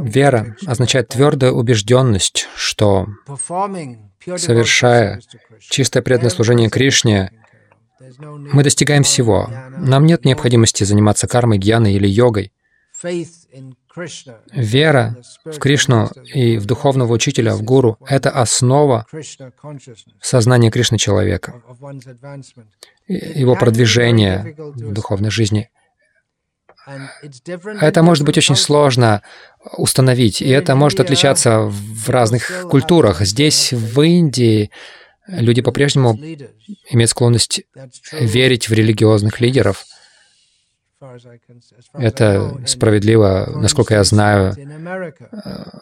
Вера 0.00 0.56
означает 0.66 1.08
твердая 1.08 1.52
убежденность, 1.52 2.48
что, 2.56 3.06
совершая 4.38 5.20
чистое 5.60 6.02
преданное 6.02 6.30
служение 6.30 6.68
Кришне, 6.68 7.30
мы 8.18 8.62
достигаем 8.62 9.02
всего. 9.02 9.48
Нам 9.78 10.06
нет 10.06 10.24
необходимости 10.24 10.84
заниматься 10.84 11.26
кармой, 11.26 11.58
гьяной 11.58 11.94
или 11.94 12.08
йогой. 12.08 12.52
Вера 14.52 15.16
в 15.44 15.58
Кришну 15.58 16.10
и 16.34 16.58
в 16.58 16.66
духовного 16.66 17.12
учителя, 17.12 17.54
в 17.54 17.62
гуру— 17.62 17.98
это 18.06 18.30
основа 18.30 19.06
сознания 20.20 20.70
Кришны 20.70 20.98
человека, 20.98 21.62
его 23.08 23.54
продвижения 23.54 24.54
в 24.58 24.92
духовной 24.92 25.30
жизни. 25.30 25.70
Это 27.80 28.02
может 28.02 28.24
быть 28.24 28.38
очень 28.38 28.54
сложно 28.54 29.22
установить, 29.76 30.40
и 30.40 30.48
это 30.48 30.76
может 30.76 31.00
отличаться 31.00 31.60
в 31.62 32.08
разных 32.10 32.68
культурах. 32.70 33.22
Здесь, 33.22 33.72
в 33.72 34.00
Индии, 34.02 34.70
люди 35.26 35.62
по-прежнему 35.62 36.18
имеют 36.90 37.10
склонность 37.10 37.62
верить 38.12 38.68
в 38.68 38.72
религиозных 38.72 39.40
лидеров. 39.40 39.84
Это 41.92 42.60
справедливо, 42.66 43.52
насколько 43.54 43.94
я 43.94 44.04
знаю, 44.04 44.54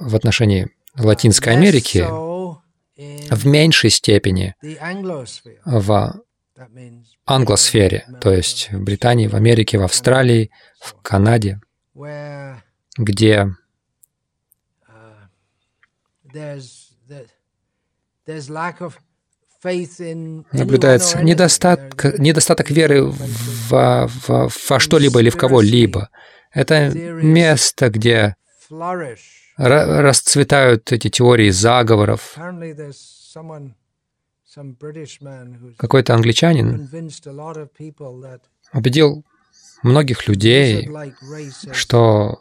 в 0.00 0.16
отношении 0.16 0.70
Латинской 0.96 1.52
Америки, 1.52 2.04
в 3.30 3.46
меньшей 3.46 3.90
степени 3.90 4.54
в 5.64 6.20
англосфере, 7.26 8.07
то 8.20 8.33
есть 8.33 8.70
в 8.70 8.80
Британии, 8.83 9.26
в 9.26 9.35
Америке, 9.35 9.78
в 9.78 9.83
Австралии, 9.83 10.50
в 10.78 10.94
Канаде, 11.02 11.61
где 12.96 13.48
наблюдается 20.53 21.22
недостаток, 21.22 22.18
недостаток 22.18 22.70
веры 22.70 23.05
в, 23.05 23.70
в, 23.70 24.50
во 24.68 24.81
что-либо 24.81 25.20
или 25.20 25.31
в 25.31 25.37
кого-либо. 25.37 26.11
Это 26.53 26.90
место, 26.94 27.90
где 27.90 28.37
расцветают 29.57 30.92
эти 30.92 31.09
теории 31.09 31.50
заговоров. 31.50 32.37
Какой-то 35.79 36.14
англичанин 36.14 36.88
убедил 38.72 39.24
многих 39.83 40.29
людей, 40.29 40.88
что 41.72 42.40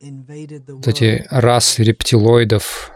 вот 0.00 0.88
эти 0.88 1.26
расы 1.30 1.82
рептилоидов 1.82 2.93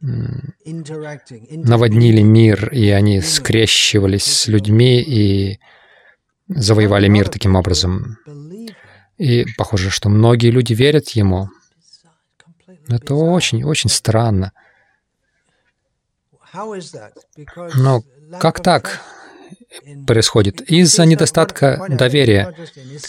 наводнили 0.00 2.22
мир, 2.22 2.72
и 2.72 2.90
они 2.90 3.20
скрещивались 3.20 4.24
с 4.24 4.46
людьми 4.46 5.00
и 5.00 5.58
завоевали 6.48 7.08
мир 7.08 7.28
таким 7.28 7.56
образом. 7.56 8.18
И 9.18 9.46
похоже, 9.56 9.90
что 9.90 10.08
многие 10.08 10.50
люди 10.50 10.74
верят 10.74 11.08
ему. 11.10 11.48
Это 12.88 13.14
очень-очень 13.14 13.90
странно. 13.90 14.52
Но 17.74 18.02
как 18.40 18.62
так 18.62 19.02
происходит? 20.06 20.60
Из-за 20.62 21.04
недостатка 21.06 21.86
доверия. 21.88 22.54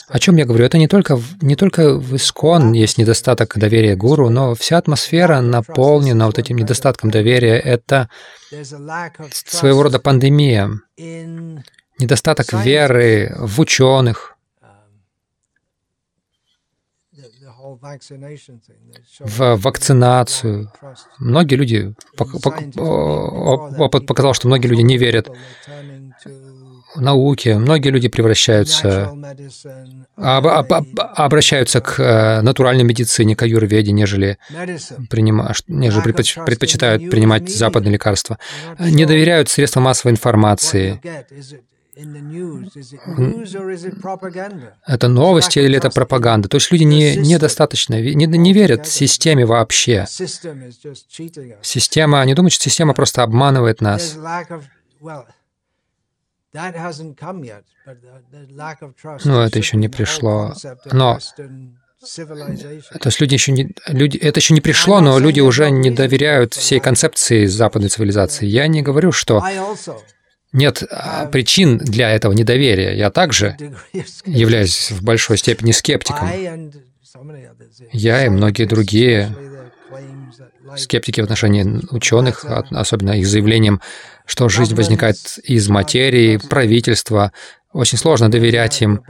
О 0.07 0.19
чем 0.19 0.35
я 0.35 0.45
говорю? 0.45 0.65
Это 0.65 0.77
не 0.77 0.87
только, 0.87 1.19
не 1.41 1.55
только 1.55 1.97
в 1.97 2.15
Искон 2.15 2.73
есть 2.73 2.97
недостаток 2.97 3.57
доверия 3.57 3.95
гуру, 3.95 4.29
но 4.29 4.55
вся 4.55 4.77
атмосфера 4.77 5.41
наполнена 5.41 6.25
вот 6.25 6.39
этим 6.39 6.57
недостатком 6.57 7.11
доверия. 7.11 7.57
Это 7.59 8.09
своего 9.31 9.83
рода 9.83 9.99
пандемия. 9.99 10.71
Недостаток 11.99 12.53
веры 12.53 13.35
в 13.39 13.59
ученых, 13.59 14.37
в 19.19 19.55
вакцинацию. 19.55 20.71
Многие 21.17 21.55
люди, 21.55 21.95
опыт 22.17 24.05
показал, 24.05 24.33
что 24.33 24.47
многие 24.47 24.67
люди 24.67 24.81
не 24.81 24.97
верят 24.97 25.29
науке, 27.01 27.57
многие 27.57 27.89
люди 27.89 28.07
превращаются, 28.07 29.13
об, 30.15 30.47
об, 30.47 30.73
об, 30.73 30.87
обращаются 31.15 31.81
к 31.81 31.99
э, 31.99 32.41
натуральной 32.41 32.83
медицине, 32.83 33.35
к 33.35 33.43
аюрведе, 33.43 33.91
нежели, 33.91 34.37
принима, 35.09 35.53
нежели 35.67 36.11
предпочитают 36.11 37.09
принимать 37.09 37.49
западные 37.49 37.93
лекарства, 37.93 38.37
не 38.79 39.05
доверяют 39.05 39.49
средствам 39.49 39.83
массовой 39.83 40.11
информации, 40.11 40.99
это 44.85 45.07
новости 45.07 45.59
или 45.59 45.77
это 45.77 45.89
пропаганда? 45.89 46.47
То 46.47 46.57
есть 46.57 46.71
люди 46.71 46.83
не, 46.83 47.15
недостаточно, 47.15 47.99
не, 47.99 48.25
не 48.27 48.53
верят 48.53 48.87
системе 48.87 49.47
вообще. 49.47 50.05
Система, 51.61 52.21
они 52.21 52.35
думают, 52.35 52.53
что 52.53 52.65
система 52.65 52.93
просто 52.93 53.23
обманывает 53.23 53.81
нас. 53.81 54.15
Ну, 59.25 59.39
это 59.41 59.57
еще 59.57 59.77
не 59.77 59.89
пришло. 59.89 60.53
Но 60.91 61.19
то 61.99 63.07
есть 63.09 63.19
люди 63.19 63.33
еще 63.33 63.51
не, 63.51 63.71
люди, 63.87 64.17
это 64.17 64.39
еще 64.39 64.53
не 64.53 64.61
пришло, 64.61 65.01
но 65.01 65.17
люди 65.17 65.39
уже 65.39 65.71
не 65.71 65.89
доверяют 65.89 66.53
всей 66.53 66.79
концепции 66.79 67.45
западной 67.45 67.89
цивилизации. 67.89 68.45
Я 68.45 68.67
не 68.67 68.83
говорю, 68.83 69.11
что 69.11 69.43
нет 70.53 70.83
а, 70.89 71.25
причин 71.25 71.79
для 71.79 72.11
этого 72.11 72.33
недоверия. 72.33 72.93
Я 72.93 73.09
также 73.09 73.57
являюсь 74.25 74.91
в 74.91 75.03
большой 75.03 75.37
степени 75.37 75.71
скептиком. 75.71 76.29
Я 77.91 78.25
и 78.25 78.29
многие 78.29 78.65
другие 78.65 79.35
скептики 80.75 81.21
в 81.21 81.23
отношении 81.23 81.63
ученых, 81.91 82.45
особенно 82.45 83.11
их 83.11 83.27
заявлением, 83.27 83.81
что 84.25 84.49
жизнь 84.49 84.75
возникает 84.75 85.17
из 85.43 85.69
материи, 85.69 86.37
правительства, 86.37 87.31
очень 87.71 87.97
сложно 87.97 88.29
доверять 88.29 88.81
им. 88.81 89.03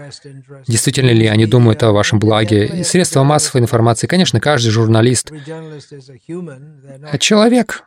Действительно 0.68 1.12
ли 1.12 1.28
они 1.28 1.46
думают 1.46 1.84
о 1.84 1.92
вашем 1.92 2.20
благе? 2.20 2.66
И 2.66 2.84
средства 2.84 3.24
массовой 3.24 3.62
информации, 3.62 4.08
конечно, 4.08 4.40
каждый 4.40 4.72
журналист— 4.72 5.32
человек. 7.20 7.84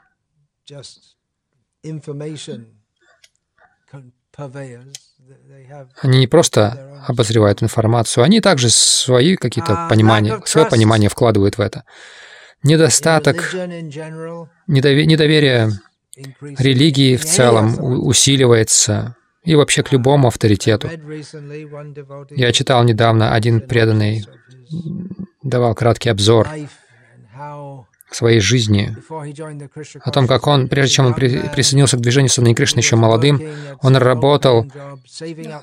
Они 6.02 6.18
не 6.18 6.26
просто 6.26 7.02
обозревают 7.06 7.62
информацию, 7.62 8.24
они 8.24 8.40
также 8.40 8.70
свои 8.70 9.37
какие-то 9.37 9.87
понимания, 9.88 10.40
свое 10.44 10.66
понимание 10.66 11.09
вкладывают 11.09 11.59
в 11.59 11.61
это. 11.61 11.85
Недостаток, 12.62 13.55
недоверие 14.66 15.70
религии 16.59 17.16
в 17.16 17.25
целом 17.25 17.77
усиливается 17.81 19.16
и 19.44 19.55
вообще 19.55 19.83
к 19.83 19.92
любому 19.92 20.29
авторитету. 20.29 20.90
Я 22.31 22.53
читал 22.53 22.85
недавно, 22.85 23.33
один 23.35 23.61
преданный 23.61 24.27
давал 25.42 25.75
краткий 25.75 26.11
обзор 26.11 26.49
своей 28.14 28.40
жизни, 28.40 28.96
о 30.05 30.11
том, 30.11 30.27
как 30.27 30.46
он, 30.46 30.68
прежде 30.68 30.94
чем 30.94 31.07
он 31.07 31.14
при, 31.14 31.49
присоединился 31.49 31.96
к 31.96 32.01
движению 32.01 32.29
Садхани 32.29 32.55
Кришны 32.55 32.81
еще 32.81 32.96
молодым, 32.96 33.40
он 33.83 33.96
работал 33.96 34.66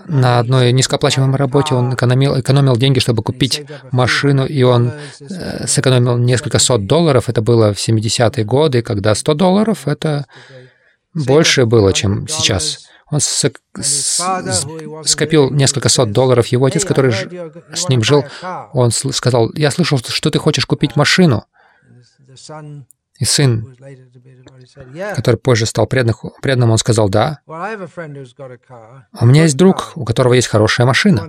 на 0.07 0.39
одной 0.39 0.71
низкооплачиваемой 0.71 1.37
работе, 1.37 1.75
он 1.75 1.93
экономил, 1.93 2.39
экономил 2.39 2.75
деньги, 2.77 2.99
чтобы 2.99 3.23
купить 3.23 3.63
машину, 3.91 4.45
и 4.45 4.63
он 4.63 4.91
э, 5.19 5.67
сэкономил 5.67 6.17
несколько 6.17 6.59
сот 6.59 6.85
долларов, 6.85 7.29
это 7.29 7.41
было 7.41 7.73
в 7.73 7.77
70-е 7.77 8.43
годы, 8.45 8.81
когда 8.81 9.15
100 9.15 9.33
долларов— 9.33 9.79
это 9.87 10.25
больше 11.13 11.65
было, 11.65 11.93
чем 11.93 12.27
сейчас. 12.27 12.87
Он 13.09 13.19
скопил 15.05 15.49
несколько 15.49 15.89
сот 15.89 16.11
долларов. 16.11 16.47
Его 16.47 16.65
отец, 16.65 16.83
который 16.83 17.13
с 17.73 17.87
ним 17.87 18.03
жил, 18.03 18.25
он 18.73 18.91
сказал, 18.91 19.49
«Я 19.53 19.71
слышал, 19.71 19.97
что 19.97 20.29
ты 20.29 20.39
хочешь 20.39 20.65
купить 20.65 20.95
машину». 20.95 21.45
И 23.19 23.25
сын, 23.25 23.75
который 25.15 25.37
позже 25.37 25.65
стал 25.65 25.87
преданным, 25.87 26.69
он 26.69 26.77
сказал 26.77 27.09
«да». 27.09 27.39
«У 27.47 29.25
меня 29.25 29.43
есть 29.43 29.57
друг, 29.57 29.93
у 29.95 30.05
которого 30.05 30.33
есть 30.33 30.47
хорошая 30.47 30.85
машина. 30.85 31.27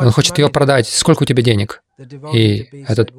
Он 0.00 0.10
хочет 0.10 0.36
ее 0.38 0.48
продать. 0.48 0.88
Сколько 0.88 1.22
у 1.22 1.26
тебя 1.26 1.42
денег?» 1.44 1.84
И 2.32 2.84
этот 2.88 3.12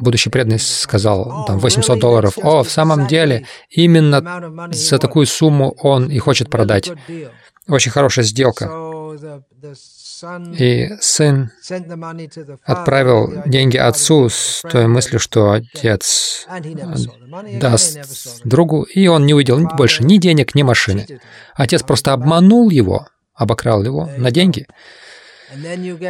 будущий 0.00 0.30
преданный 0.30 0.58
сказал, 0.58 1.44
там, 1.46 1.58
800 1.58 1.98
долларов. 1.98 2.38
«О, 2.42 2.62
в 2.62 2.70
самом 2.70 3.06
деле, 3.06 3.46
именно 3.68 4.70
за 4.72 4.98
такую 4.98 5.26
сумму 5.26 5.76
он 5.82 6.10
и 6.10 6.18
хочет 6.18 6.48
продать. 6.48 6.90
Очень 7.68 7.90
хорошая 7.90 8.24
сделка». 8.24 8.70
И 10.58 10.90
сын 11.00 11.50
отправил 12.64 13.42
деньги 13.46 13.76
отцу 13.76 14.28
с 14.28 14.62
той 14.70 14.86
мыслью, 14.86 15.20
что 15.20 15.52
отец 15.52 16.46
даст 17.60 18.42
другу, 18.44 18.82
и 18.82 19.06
он 19.08 19.26
не 19.26 19.34
увидел 19.34 19.58
больше 19.76 20.04
ни 20.04 20.16
денег, 20.18 20.54
ни 20.54 20.62
машины. 20.62 21.06
Отец 21.54 21.82
просто 21.82 22.12
обманул 22.12 22.70
его, 22.70 23.06
обокрал 23.34 23.82
его 23.84 24.08
на 24.16 24.30
деньги. 24.30 24.66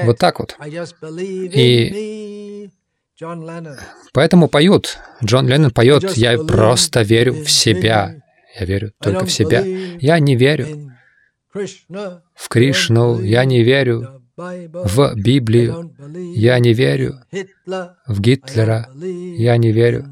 Вот 0.04 0.18
так 0.18 0.38
вот. 0.38 0.56
И 1.54 2.70
поэтому 4.12 4.48
поют. 4.48 4.98
Джон 5.24 5.48
Леннон 5.48 5.70
поет 5.70 6.16
«Я 6.16 6.38
просто 6.38 7.02
верю 7.02 7.44
в 7.44 7.50
себя». 7.50 8.16
Я 8.58 8.64
верю 8.64 8.92
только 9.02 9.26
в 9.26 9.32
себя. 9.32 9.62
Я 9.62 10.18
не 10.18 10.34
верю 10.34 10.95
в 12.34 12.48
Кришну, 12.48 13.20
я 13.20 13.44
не 13.44 13.62
верю 13.62 14.22
в 14.36 15.14
Библию, 15.14 15.94
я 16.34 16.58
не 16.58 16.74
верю 16.74 17.20
в 18.06 18.20
Гитлера, 18.20 18.88
я 18.94 19.56
не 19.56 19.72
верю 19.72 20.04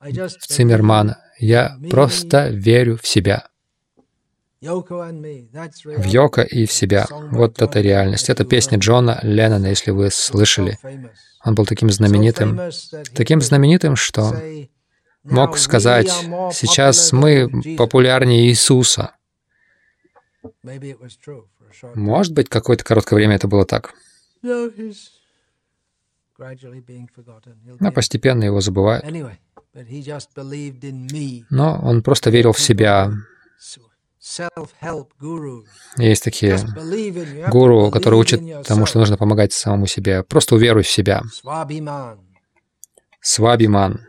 в 0.00 0.46
Циммермана, 0.46 1.18
я 1.38 1.76
просто 1.90 2.48
верю 2.48 2.98
в 3.02 3.06
себя. 3.06 3.48
В 4.60 6.04
Йока 6.06 6.42
и 6.42 6.64
в 6.66 6.72
себя. 6.72 7.06
Вот 7.10 7.60
это 7.60 7.80
реальность. 7.80 8.30
Это 8.30 8.44
песня 8.44 8.78
Джона 8.78 9.18
Леннона, 9.22 9.66
если 9.66 9.90
вы 9.90 10.10
слышали. 10.10 10.78
Он 11.44 11.54
был 11.54 11.66
таким 11.66 11.90
знаменитым, 11.90 12.58
таким 13.14 13.42
знаменитым, 13.42 13.96
что 13.96 14.34
мог 15.22 15.58
сказать, 15.58 16.10
сейчас 16.52 17.12
мы 17.12 17.50
популярнее 17.76 18.46
Иисуса. 18.46 19.12
Может 21.94 22.32
быть, 22.32 22.48
какое-то 22.48 22.84
короткое 22.84 23.16
время 23.16 23.36
это 23.36 23.48
было 23.48 23.64
так. 23.64 23.94
Но 24.42 24.70
постепенно 27.92 28.44
его 28.44 28.60
забывают. 28.60 29.04
Но 31.50 31.80
он 31.82 32.02
просто 32.02 32.30
верил 32.30 32.52
в 32.52 32.60
себя. 32.60 33.12
Есть 35.98 36.24
такие 36.24 36.58
гуру, 37.50 37.90
которые 37.90 38.20
учат 38.20 38.40
тому, 38.66 38.86
что 38.86 38.98
нужно 38.98 39.16
помогать 39.16 39.52
самому 39.52 39.86
себе. 39.86 40.22
Просто 40.22 40.54
уверуй 40.54 40.82
в 40.82 40.88
себя. 40.88 41.22
Свабиман. 43.20 44.00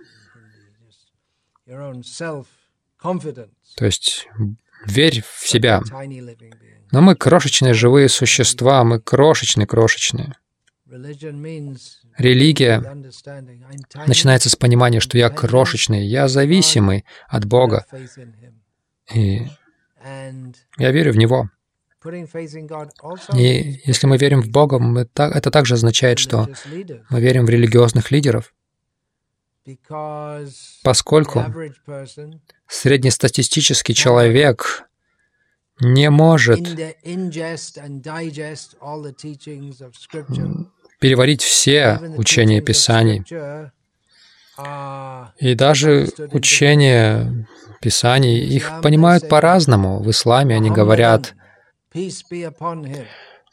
То 3.75 3.85
есть 3.85 4.27
верь 4.85 5.23
в 5.23 5.47
себя. 5.47 5.81
Но 6.91 7.01
мы 7.01 7.15
крошечные 7.15 7.73
живые 7.73 8.09
существа, 8.09 8.83
мы 8.83 8.99
крошечные-крошечные. 8.99 10.33
Религия 12.17 12.79
начинается 14.07 14.49
с 14.49 14.55
понимания, 14.55 14.99
что 14.99 15.17
я 15.17 15.29
крошечный, 15.29 16.05
я 16.05 16.27
зависимый 16.27 17.05
от 17.27 17.45
Бога. 17.45 17.85
И 19.13 19.47
я 20.77 20.91
верю 20.91 21.13
в 21.13 21.17
Него. 21.17 21.49
И 23.33 23.81
если 23.85 24.05
мы 24.07 24.17
верим 24.17 24.41
в 24.41 24.49
Бога, 24.49 24.77
мы 24.77 25.05
так, 25.05 25.35
это 25.35 25.49
также 25.49 25.73
означает, 25.73 26.19
что 26.19 26.47
мы 27.09 27.19
верим 27.19 27.45
в 27.45 27.49
религиозных 27.49 28.11
лидеров, 28.11 28.53
поскольку 30.83 31.43
среднестатистический 32.67 33.93
человек 33.93 34.87
не 35.79 36.09
может 36.09 36.59
переварить 40.99 41.41
все 41.43 41.99
учения 42.17 42.61
Писаний. 42.61 43.23
И 45.39 45.55
даже 45.55 46.09
учения 46.31 47.47
Писаний, 47.81 48.39
их 48.39 48.71
понимают 48.81 49.27
по-разному. 49.27 49.99
В 50.01 50.09
исламе 50.09 50.55
они 50.55 50.71
говорят 50.71 51.35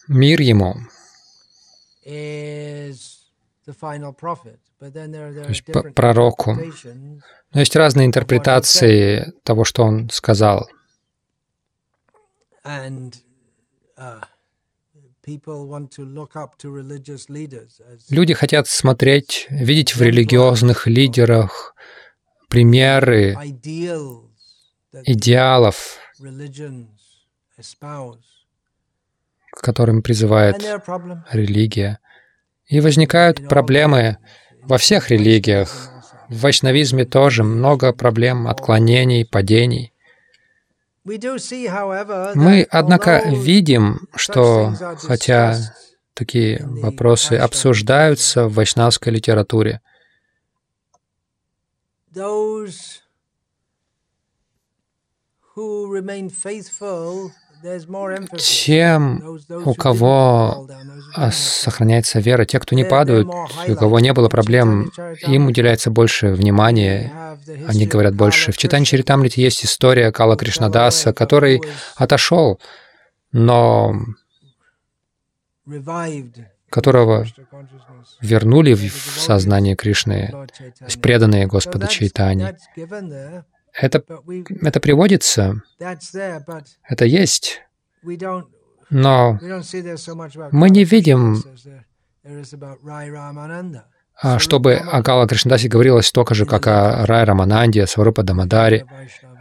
«мир 0.08 0.40
ему», 0.40 0.76
то 3.64 5.48
есть 5.48 5.64
пророку. 5.94 6.56
Но 7.52 7.60
есть 7.60 7.76
разные 7.76 8.06
интерпретации 8.06 9.32
того, 9.44 9.64
что 9.64 9.84
он 9.84 10.10
сказал— 10.10 10.68
Uh, 12.64 14.20
Люди 18.10 18.34
хотят 18.34 18.66
смотреть, 18.66 19.46
видеть 19.50 19.94
в 19.94 20.02
религиозных 20.02 20.88
лидерах 20.88 21.74
примеры 22.48 23.36
идеалов, 25.04 25.98
к 29.52 29.60
которым 29.60 30.02
призывает 30.02 30.56
религия. 31.30 32.00
И 32.72 32.80
возникают 32.80 33.48
проблемы 33.48 34.16
во 34.62 34.78
всех 34.78 35.10
религиях. 35.10 35.90
В 36.30 36.40
вайшнавизме 36.40 37.04
тоже 37.04 37.44
много 37.44 37.92
проблем, 37.92 38.48
отклонений, 38.48 39.26
падений. 39.26 39.92
Мы, 41.04 42.66
однако, 42.70 43.22
видим, 43.28 44.08
что 44.14 44.72
хотя 44.96 45.58
такие 46.14 46.62
вопросы 46.64 47.34
обсуждаются 47.34 48.48
в 48.48 48.54
вайшнавской 48.54 49.12
литературе, 49.12 49.82
тем, 58.38 59.38
у 59.64 59.74
кого 59.74 60.68
а, 61.14 61.30
сохраняется 61.30 62.20
вера, 62.20 62.44
те, 62.44 62.58
кто 62.58 62.74
не 62.74 62.84
падают, 62.84 63.28
у 63.68 63.74
кого 63.76 64.00
не 64.00 64.12
было 64.12 64.28
проблем, 64.28 64.90
им 65.26 65.46
уделяется 65.46 65.90
больше 65.90 66.32
внимания, 66.32 67.36
они 67.66 67.86
говорят 67.86 68.14
больше. 68.14 68.52
В 68.52 68.58
Читане 68.58 68.84
Чаритамрите 68.84 69.42
есть 69.42 69.64
история 69.64 70.12
Кала 70.12 70.36
Кришнадаса, 70.36 71.12
который 71.12 71.60
отошел, 71.96 72.60
но 73.32 73.94
которого 76.70 77.26
вернули 78.20 78.74
в 78.74 78.90
сознание 78.90 79.76
Кришны, 79.76 80.28
то 80.30 80.84
есть 80.86 81.00
преданные 81.00 81.46
Господа 81.46 81.86
Чайтани. 81.86 82.56
Это, 83.72 84.04
это 84.60 84.80
приводится, 84.80 85.62
это 86.88 87.04
есть, 87.04 87.62
но 88.90 89.38
мы 90.50 90.70
не 90.70 90.84
видим, 90.84 91.42
а, 94.20 94.38
чтобы 94.38 94.74
о 94.74 95.02
Гала 95.02 95.26
Кришнадасе 95.26 95.68
говорилось 95.68 96.06
столько 96.06 96.34
же, 96.34 96.44
как 96.46 96.66
о 96.66 97.06
Рай 97.06 97.24
Рамананде, 97.24 97.86
Сварупа 97.86 98.22
Дамадаре 98.22 98.86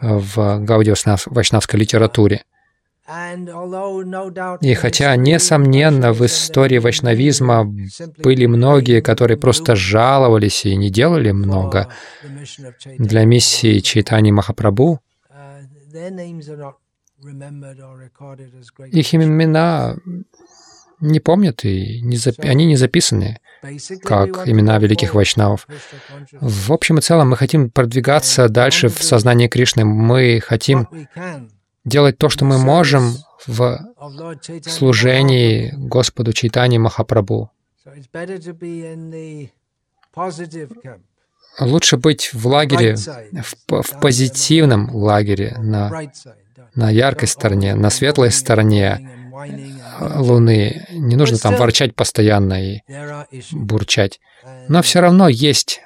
в 0.01 0.59
Гаудио 0.59 0.95
Вайшнавской 1.25 1.79
литературе. 1.79 2.43
И 4.61 4.73
хотя, 4.73 5.15
несомненно, 5.15 6.13
в 6.13 6.25
истории 6.25 6.77
вайшнавизма 6.77 7.65
были 8.17 8.45
многие, 8.45 9.01
которые 9.01 9.37
просто 9.37 9.75
жаловались 9.75 10.65
и 10.65 10.75
не 10.75 10.89
делали 10.89 11.31
много 11.31 11.89
для 12.97 13.25
миссии 13.25 13.79
Чайтани 13.79 14.31
Махапрабху, 14.31 15.01
их 18.91 19.15
имена 19.15 19.95
не 21.01 21.19
помнят 21.19 21.65
и 21.65 22.01
не 22.01 22.15
зап... 22.15 22.35
они 22.39 22.65
не 22.65 22.75
записаны 22.75 23.39
как 24.03 24.47
имена 24.47 24.77
великих 24.77 25.13
вайшнавов. 25.13 25.67
В 26.39 26.71
общем 26.71 26.99
и 26.99 27.01
целом 27.01 27.29
мы 27.31 27.37
хотим 27.37 27.69
продвигаться 27.69 28.49
дальше 28.49 28.87
в 28.87 29.03
сознании 29.03 29.47
Кришны. 29.47 29.83
Мы 29.85 30.39
хотим 30.39 30.87
делать 31.83 32.17
то, 32.17 32.29
что 32.29 32.45
мы 32.45 32.57
можем 32.57 33.15
в 33.45 33.79
служении 34.65 35.73
Господу 35.75 36.33
Чайтани 36.33 36.77
Махапрабху. 36.77 37.51
Лучше 41.59 41.97
быть 41.97 42.33
в 42.33 42.47
лагере, 42.47 42.95
в, 42.95 43.81
в 43.81 43.99
позитивном 43.99 44.95
лагере, 44.95 45.55
на, 45.57 45.91
на 46.75 46.89
яркой 46.89 47.27
стороне, 47.27 47.75
на 47.75 47.89
светлой 47.89 48.31
стороне 48.31 49.09
Луны. 49.99 50.85
Не 50.91 51.15
нужно 51.15 51.37
там 51.37 51.55
ворчать 51.55 51.95
постоянно 51.95 52.61
и 52.63 52.81
бурчать. 53.51 54.19
Но 54.69 54.81
все 54.81 55.01
равно 55.01 55.27
есть 55.27 55.81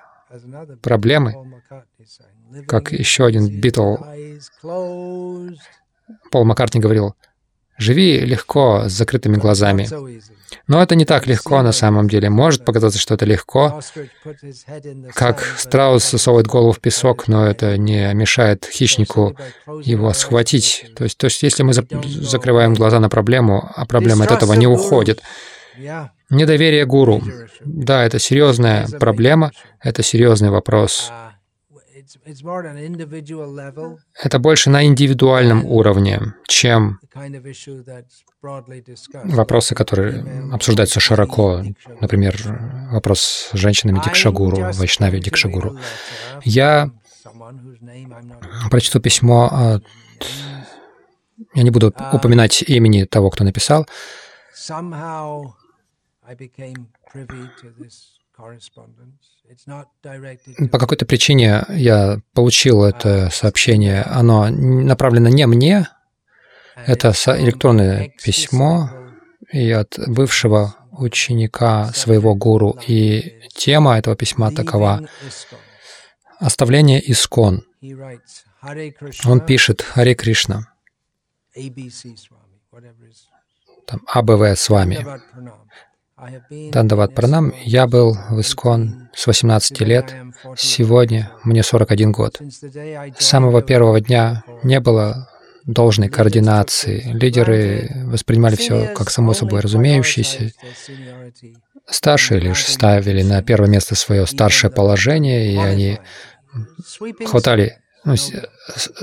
проблемы, 0.81 1.34
как 2.67 2.91
еще 2.91 3.25
один 3.25 3.47
Битл 3.47 3.95
Пол 6.31 6.45
Маккартни 6.45 6.79
говорил, 6.81 7.15
«Живи 7.77 8.19
легко, 8.19 8.83
с 8.87 8.91
закрытыми 8.91 9.37
глазами». 9.37 9.87
Но 10.67 10.81
это 10.81 10.95
не 10.95 11.05
так 11.05 11.27
легко 11.27 11.61
на 11.61 11.71
самом 11.71 12.07
деле. 12.07 12.29
Может 12.29 12.65
показаться, 12.65 12.99
что 12.99 13.13
это 13.13 13.25
легко, 13.25 13.81
как 15.13 15.43
страус 15.57 16.09
засовывает 16.09 16.47
голову 16.47 16.71
в 16.71 16.79
песок, 16.79 17.27
но 17.27 17.45
это 17.45 17.77
не 17.77 18.13
мешает 18.13 18.65
хищнику 18.65 19.37
его 19.83 20.13
схватить. 20.13 20.91
То 20.95 21.03
есть, 21.03 21.17
то 21.17 21.25
есть 21.25 21.43
если 21.43 21.63
мы 21.63 21.73
за 21.73 21.85
закрываем 22.03 22.73
глаза 22.73 22.99
на 22.99 23.09
проблему, 23.09 23.69
а 23.75 23.85
проблема 23.85 24.25
от 24.25 24.31
этого 24.31 24.53
не 24.53 24.67
уходит. 24.67 25.21
Недоверие 26.29 26.85
гуру. 26.85 27.21
Да, 27.63 28.03
это 28.03 28.17
серьезная 28.19 28.87
проблема, 28.99 29.51
это 29.81 30.01
серьезный 30.01 30.49
вопрос. 30.49 31.11
Это 34.23 34.39
больше 34.39 34.69
на 34.69 34.85
индивидуальном 34.85 35.65
уровне, 35.65 36.33
чем 36.47 36.99
вопросы, 39.13 39.75
которые 39.75 40.23
обсуждаются 40.51 40.99
широко. 40.99 41.63
Например, 42.01 42.35
вопрос 42.91 43.49
с 43.51 43.57
женщинами 43.57 44.01
Дикшагуру, 44.03 44.57
Вайшнави 44.73 45.19
Дикшагуру. 45.19 45.77
Я 46.43 46.91
прочту 48.69 48.99
письмо 48.99 49.49
от... 49.51 49.83
Я 51.53 51.63
не 51.63 51.69
буду 51.69 51.89
uh, 51.89 52.15
упоминать 52.15 52.63
имени 52.63 53.03
того, 53.05 53.29
кто 53.29 53.43
написал. 53.43 53.85
По 60.71 60.79
какой-то 60.79 61.05
причине 61.05 61.65
я 61.69 62.19
получил 62.33 62.83
это 62.83 63.29
сообщение. 63.31 64.01
Оно 64.03 64.49
направлено 64.49 65.29
не 65.29 65.45
мне. 65.47 65.87
Это 66.75 67.11
электронное 67.11 68.11
письмо 68.21 68.89
и 69.51 69.71
от 69.71 69.97
бывшего 70.07 70.75
ученика 70.91 71.91
своего 71.93 72.35
гуру. 72.35 72.77
И 72.87 73.41
тема 73.53 73.97
этого 73.97 74.15
письма 74.15 74.51
такова— 74.51 75.07
оставление 76.39 76.99
искон. 77.11 77.63
Он 79.25 79.39
пишет 79.45 79.81
«Харе 79.81 80.15
Кришна», 80.15 80.67
там 83.85 84.01
АБВ 84.07 84.41
с 84.57 84.69
вами. 84.69 85.05
Дандават 86.71 87.13
Пранам. 87.13 87.53
Я 87.63 87.88
был 87.88 88.17
в 88.29 88.39
Искон 88.39 89.09
с 89.13 89.27
18 89.27 89.81
лет. 89.81 90.13
Сегодня 90.57 91.31
мне 91.43 91.63
41 91.63 92.11
год. 92.11 92.41
С 93.19 93.25
самого 93.25 93.61
первого 93.61 94.01
дня 94.01 94.43
не 94.63 94.79
было 94.79 95.29
должной 95.65 96.09
координации. 96.09 97.01
Лидеры 97.13 97.89
воспринимали 98.05 98.55
все 98.55 98.93
как 98.93 99.09
само 99.09 99.33
собой 99.33 99.61
разумеющееся. 99.61 100.51
Старшие 101.88 102.39
лишь 102.39 102.65
ставили 102.65 103.21
на 103.21 103.41
первое 103.43 103.69
место 103.69 103.95
свое 103.95 104.25
старшее 104.25 104.71
положение, 104.71 105.53
и 105.53 105.57
они 105.57 105.99
хватали 107.25 107.79
ну, 108.05 108.15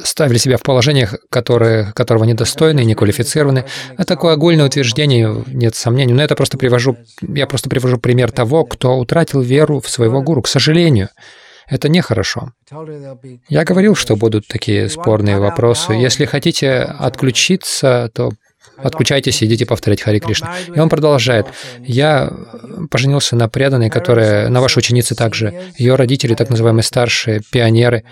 ставили 0.04 0.38
себя 0.38 0.56
в 0.56 0.62
положениях, 0.62 1.16
которые, 1.28 1.92
которого 1.92 2.24
недостойны, 2.24 2.84
не 2.84 2.94
квалифицированы. 2.94 3.64
Это 3.94 4.04
такое 4.04 4.34
огульное 4.34 4.66
утверждение, 4.66 5.44
нет 5.48 5.74
сомнений. 5.74 6.12
Но 6.12 6.22
это 6.22 6.36
просто 6.36 6.56
привожу, 6.56 6.96
я 7.20 7.46
просто 7.48 7.68
привожу 7.68 7.98
пример 7.98 8.30
того, 8.30 8.64
кто 8.64 8.96
утратил 8.96 9.40
веру 9.40 9.80
в 9.80 9.88
своего 9.88 10.22
гуру. 10.22 10.42
К 10.42 10.48
сожалению, 10.48 11.08
это 11.68 11.88
нехорошо. 11.88 12.52
Я 13.48 13.64
говорил, 13.64 13.96
что 13.96 14.14
будут 14.14 14.46
такие 14.46 14.88
спорные 14.88 15.38
вопросы. 15.38 15.92
Если 15.94 16.24
хотите 16.24 16.82
отключиться, 16.82 18.08
то 18.14 18.30
отключайтесь, 18.76 19.42
идите 19.42 19.66
повторять 19.66 20.02
Хари 20.02 20.20
Кришна. 20.20 20.54
И 20.74 20.78
он 20.78 20.88
продолжает. 20.88 21.46
Я 21.80 22.32
поженился 22.90 23.34
на 23.34 23.48
преданной, 23.48 23.90
которая, 23.90 24.48
на 24.48 24.60
вашей 24.60 24.78
ученице 24.78 25.14
также. 25.14 25.72
Ее 25.76 25.96
родители, 25.96 26.34
так 26.34 26.50
называемые 26.50 26.82
старшие, 26.84 27.42
пионеры, 27.50 28.04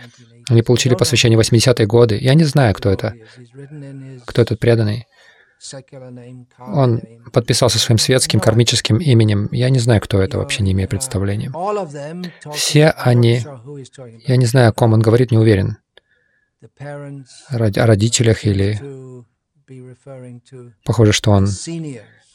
они 0.51 0.63
получили 0.63 0.95
посвящение 0.95 1.39
80-е 1.39 1.87
годы. 1.87 2.19
Я 2.21 2.35
не 2.35 2.45
знаю, 2.45 2.75
кто 2.75 2.91
это, 2.91 3.15
кто 4.27 4.43
этот 4.43 4.59
преданный. 4.59 5.07
Он 6.59 7.03
подписался 7.33 7.79
своим 7.79 7.99
светским 7.99 8.41
кармическим 8.41 8.97
именем. 8.99 9.49
Я 9.53 9.71
не 9.71 9.79
знаю, 9.79 10.01
кто 10.01 10.21
это, 10.21 10.39
вообще 10.39 10.63
не 10.63 10.73
имею 10.73 10.89
представления. 10.89 11.53
Все 12.53 12.89
они, 12.91 13.45
я 14.27 14.37
не 14.37 14.47
знаю, 14.47 14.71
о 14.71 14.73
ком 14.73 14.95
он 14.95 15.01
говорит, 15.01 15.31
не 15.31 15.39
уверен. 15.39 15.77
О 16.79 17.59
родителях 17.59 18.45
или... 18.45 18.81
Похоже, 20.85 21.13
что 21.13 21.31
он 21.31 21.47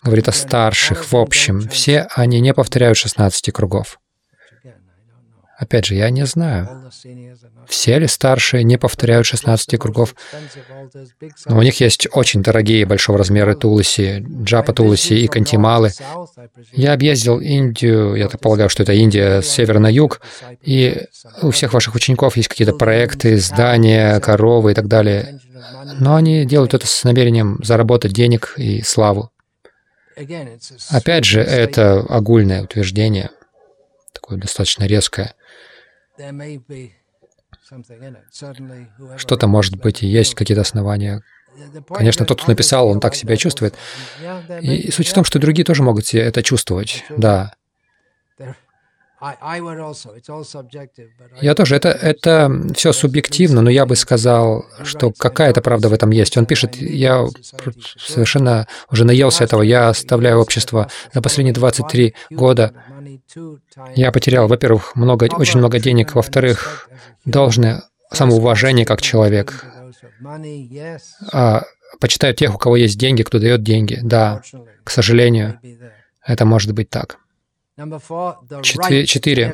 говорит 0.04 0.30
о 0.30 0.32
старших. 0.32 1.12
В 1.12 1.18
общем, 1.18 1.68
все 1.68 2.08
они 2.16 2.40
не 2.40 2.54
повторяют 2.54 2.98
16 2.98 3.52
кругов. 3.52 4.00
Опять 5.58 5.86
же, 5.86 5.96
я 5.96 6.10
не 6.10 6.26
знаю, 6.26 6.92
все 7.68 7.98
ли 7.98 8.08
старшие 8.08 8.64
не 8.64 8.78
повторяют 8.78 9.26
16 9.26 9.80
кругов, 9.80 10.14
но 11.46 11.58
у 11.58 11.62
них 11.62 11.80
есть 11.80 12.08
очень 12.12 12.44
дорогие 12.44 12.86
большого 12.86 13.18
размера 13.18 13.56
туласи, 13.56 14.26
джапа 14.44 14.74
туласи 14.74 15.24
и 15.24 15.28
кантималы. 15.28 15.92
Я 16.74 16.92
объездил 16.92 17.40
Индию, 17.40 18.16
я 18.16 18.28
так 18.28 18.42
полагаю, 18.42 18.70
что 18.70 18.84
это 18.84 18.92
Индия 18.94 19.42
с 19.42 19.48
севера 19.48 19.80
на 19.80 19.90
юг, 19.90 20.20
и 20.62 21.06
у 21.42 21.52
всех 21.52 21.74
ваших 21.74 21.96
учеников 21.96 22.36
есть 22.36 22.50
какие-то 22.50 22.74
проекты, 22.74 23.38
здания, 23.38 24.20
коровы 24.20 24.74
и 24.74 24.76
так 24.76 24.88
далее. 24.88 25.40
Но 26.00 26.16
они 26.16 26.46
делают 26.46 26.74
это 26.74 26.86
с 26.86 27.04
намерением 27.06 27.60
заработать 27.64 28.12
денег 28.12 28.56
и 28.58 28.82
славу. 28.82 29.32
Опять 30.90 31.26
же, 31.26 31.42
это 31.42 32.00
огульное 32.02 32.64
утверждение, 32.64 33.32
такое 34.14 34.38
достаточно 34.38 34.86
резкое. 34.86 35.34
Что-то 39.18 39.48
может 39.48 39.76
быть 39.78 40.04
и 40.04 40.08
есть 40.08 40.36
какие-то 40.36 40.62
основания. 40.62 41.24
Конечно, 41.90 42.26
тот, 42.26 42.42
кто 42.42 42.52
написал, 42.52 42.88
он 42.88 43.00
так 43.00 43.16
себя 43.16 43.38
чувствует. 43.38 43.76
И 44.62 44.92
суть 44.92 45.08
в 45.08 45.14
том, 45.14 45.24
что 45.24 45.40
другие 45.40 45.66
тоже 45.66 45.84
могут 45.84 46.06
себе 46.06 46.22
это 46.22 46.44
чувствовать. 46.44 47.06
Да. 47.10 47.54
Я 51.42 51.56
тоже, 51.56 51.76
это, 51.78 51.90
это 51.90 52.52
все 52.76 52.92
субъективно, 52.94 53.62
но 53.62 53.70
я 53.70 53.86
бы 53.86 53.96
сказал, 53.96 54.66
что 54.84 55.12
какая-то 55.12 55.62
правда 55.62 55.90
в 55.90 55.94
этом 55.94 56.12
есть. 56.12 56.38
Он 56.38 56.46
пишет, 56.46 56.76
я 56.76 57.26
совершенно 57.98 58.68
уже 58.92 59.06
наелся 59.06 59.44
этого, 59.46 59.62
я 59.64 59.90
оставляю 59.90 60.40
общество 60.40 60.90
за 61.14 61.22
последние 61.22 61.54
23 61.54 62.14
года. 62.32 62.74
Я 63.96 64.12
потерял, 64.12 64.48
во-первых, 64.48 64.96
много, 64.96 65.28
очень 65.36 65.60
много 65.60 65.80
денег, 65.80 66.16
во-вторых, 66.16 66.90
должное 67.26 67.84
самоуважение 68.12 68.86
как 68.86 69.02
человек. 69.02 69.66
А, 71.32 71.64
почитаю 72.00 72.34
тех, 72.34 72.56
у 72.56 72.58
кого 72.58 72.78
есть 72.78 72.98
деньги, 72.98 73.24
кто 73.24 73.40
дает 73.40 73.64
деньги. 73.64 74.00
Да, 74.02 74.42
к 74.84 74.90
сожалению, 74.90 75.60
это 76.26 76.46
может 76.46 76.72
быть 76.74 76.90
так. 76.90 77.20
Четыре. 78.64 79.54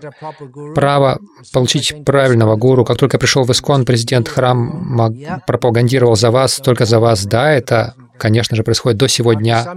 Право 0.75 1.19
получить 1.51 2.05
правильного 2.05 2.55
гуру. 2.55 2.85
Как 2.85 2.97
только 2.97 3.17
пришел 3.17 3.43
в 3.43 3.51
Искон, 3.51 3.83
президент 3.83 4.29
храма 4.29 5.11
пропагандировал 5.47 6.15
за 6.15 6.29
вас, 6.29 6.57
только 6.57 6.85
за 6.85 6.99
вас. 6.99 7.25
Да, 7.25 7.51
это, 7.51 7.95
конечно 8.19 8.55
же, 8.55 8.63
происходит 8.63 8.99
до 8.99 9.07
сего 9.07 9.33
дня. 9.33 9.75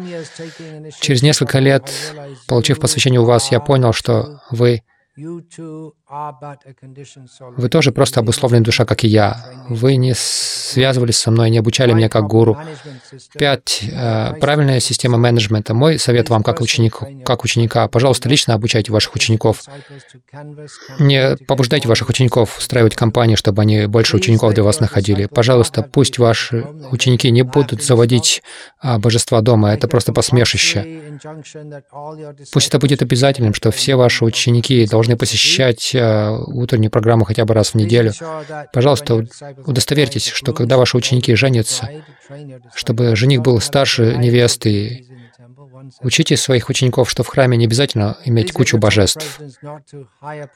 Через 1.00 1.22
несколько 1.22 1.58
лет, 1.58 1.90
получив 2.46 2.80
посвящение 2.80 3.20
у 3.20 3.24
вас, 3.24 3.50
я 3.50 3.60
понял, 3.60 3.94
что 3.94 4.40
вы 4.50 4.82
вы 7.56 7.68
тоже 7.68 7.92
просто 7.92 8.20
обусловленная 8.20 8.64
душа, 8.64 8.84
как 8.84 9.04
и 9.04 9.08
я. 9.08 9.44
Вы 9.68 9.96
не 9.96 10.14
связывались 10.14 11.18
со 11.18 11.30
мной, 11.30 11.50
не 11.50 11.58
обучали 11.58 11.92
меня 11.92 12.08
как 12.08 12.26
гуру. 12.26 12.58
Пять. 13.38 13.84
Э, 13.90 14.34
правильная 14.40 14.80
система 14.80 15.18
менеджмента. 15.18 15.72
Мой 15.72 15.98
совет 15.98 16.28
вам 16.28 16.42
как, 16.42 16.60
ученик, 16.60 17.00
как 17.24 17.44
ученика. 17.44 17.88
Пожалуйста, 17.88 18.28
лично 18.28 18.54
обучайте 18.54 18.92
ваших 18.92 19.14
учеников. 19.14 19.62
Не 20.98 21.36
побуждайте 21.46 21.88
ваших 21.88 22.08
учеников 22.08 22.58
устраивать 22.58 22.94
компании, 22.94 23.36
чтобы 23.36 23.62
они 23.62 23.86
больше 23.86 24.16
учеников 24.16 24.54
для 24.54 24.62
вас 24.62 24.80
находили. 24.80 25.26
Пожалуйста, 25.26 25.82
пусть 25.82 26.18
ваши 26.18 26.66
ученики 26.90 27.30
не 27.30 27.42
будут 27.42 27.82
заводить 27.82 28.42
а, 28.80 28.98
божества 28.98 29.40
дома. 29.40 29.72
Это 29.72 29.88
просто 29.88 30.12
посмешище. 30.12 31.18
Пусть 32.52 32.68
это 32.68 32.78
будет 32.78 33.02
обязательным, 33.02 33.54
что 33.54 33.70
все 33.70 33.96
ваши 33.96 34.24
ученики 34.24 34.86
должны 34.86 35.14
должны 35.14 35.16
посещать 35.16 35.94
э, 35.94 35.98
утреннюю 36.46 36.90
программу 36.90 37.24
хотя 37.24 37.44
бы 37.44 37.54
раз 37.54 37.70
в 37.70 37.74
неделю. 37.74 38.12
Пожалуйста, 38.72 39.26
удостоверьтесь, 39.66 40.26
что 40.26 40.52
когда 40.52 40.76
ваши 40.76 40.96
ученики 40.96 41.34
женятся, 41.34 41.88
чтобы 42.74 43.16
жених 43.16 43.42
был 43.42 43.60
старше 43.60 44.16
невесты, 44.16 45.06
Учите 46.00 46.36
своих 46.36 46.68
учеников, 46.68 47.10
что 47.10 47.22
в 47.22 47.28
храме 47.28 47.56
не 47.56 47.66
обязательно 47.66 48.16
иметь 48.24 48.52
кучу 48.52 48.78
божеств. 48.78 49.40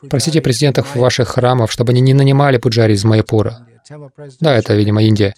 Просите 0.08 0.40
президентов 0.40 0.96
ваших 0.96 1.28
храмов, 1.28 1.70
чтобы 1.70 1.92
они 1.92 2.00
не 2.00 2.14
нанимали 2.14 2.58
пуджари 2.58 2.94
из 2.94 3.04
Майяпура. 3.04 3.66
Да, 4.40 4.54
это, 4.54 4.74
видимо, 4.74 5.02
Индия. 5.02 5.34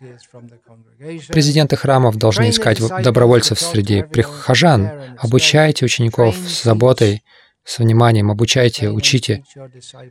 Президенты 1.28 1.76
храмов 1.76 2.16
должны 2.16 2.50
искать 2.50 2.78
добровольцев 3.02 3.60
среди 3.60 4.02
прихожан. 4.02 4.90
Обучайте 5.18 5.84
учеников 5.84 6.36
с 6.36 6.64
заботой, 6.64 7.22
с 7.64 7.78
вниманием, 7.78 8.30
обучайте, 8.30 8.88
учите 8.90 9.44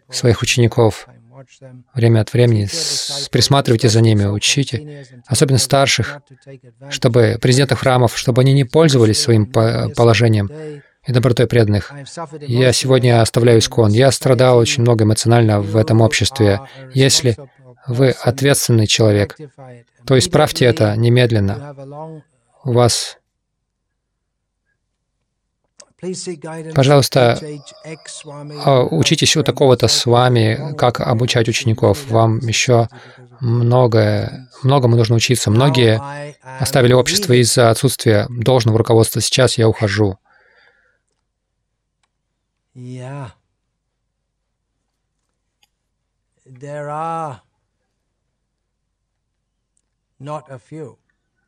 своих 0.09 0.41
учеников. 0.41 1.07
Время 1.93 2.21
от 2.21 2.33
времени 2.33 2.67
присматривайте 3.31 3.87
за 3.87 4.01
ними, 4.01 4.25
учите, 4.25 5.05
особенно 5.25 5.57
старших, 5.57 6.19
чтобы 6.89 7.37
президентов 7.41 7.79
храмов, 7.79 8.17
чтобы 8.17 8.41
они 8.41 8.53
не 8.53 8.65
пользовались 8.65 9.19
своим 9.19 9.45
положением 9.45 10.49
и 11.07 11.11
добротой 11.13 11.47
преданных. 11.47 11.93
Я 12.41 12.73
сегодня 12.73 13.21
оставляю 13.21 13.59
искон. 13.59 13.91
Я 13.91 14.11
страдал 14.11 14.57
очень 14.57 14.81
много 14.81 15.05
эмоционально 15.05 15.61
в 15.61 15.77
этом 15.77 16.01
обществе. 16.01 16.59
Если 16.93 17.37
вы 17.87 18.09
ответственный 18.09 18.87
человек, 18.87 19.37
то 20.05 20.17
исправьте 20.17 20.65
это 20.65 20.95
немедленно. 20.97 21.73
У 22.65 22.73
вас 22.73 23.18
Пожалуйста, 26.73 27.39
а, 28.65 28.83
учитесь 28.83 29.35
у 29.35 29.43
такого-то 29.43 29.87
с 29.87 30.05
вами, 30.05 30.75
как 30.77 31.01
обучать 31.01 31.49
учеников. 31.49 32.09
Вам 32.09 32.39
еще 32.39 32.87
многое, 33.41 34.49
многому 34.63 34.95
нужно 34.95 35.15
учиться. 35.15 35.51
Многие 35.51 36.01
оставили 36.59 36.93
общество 36.93 37.33
из-за 37.33 37.69
отсутствия 37.69 38.27
должного 38.29 38.77
руководства. 38.77 39.21
Сейчас 39.21 39.57
я 39.57 39.67
ухожу. 39.67 40.17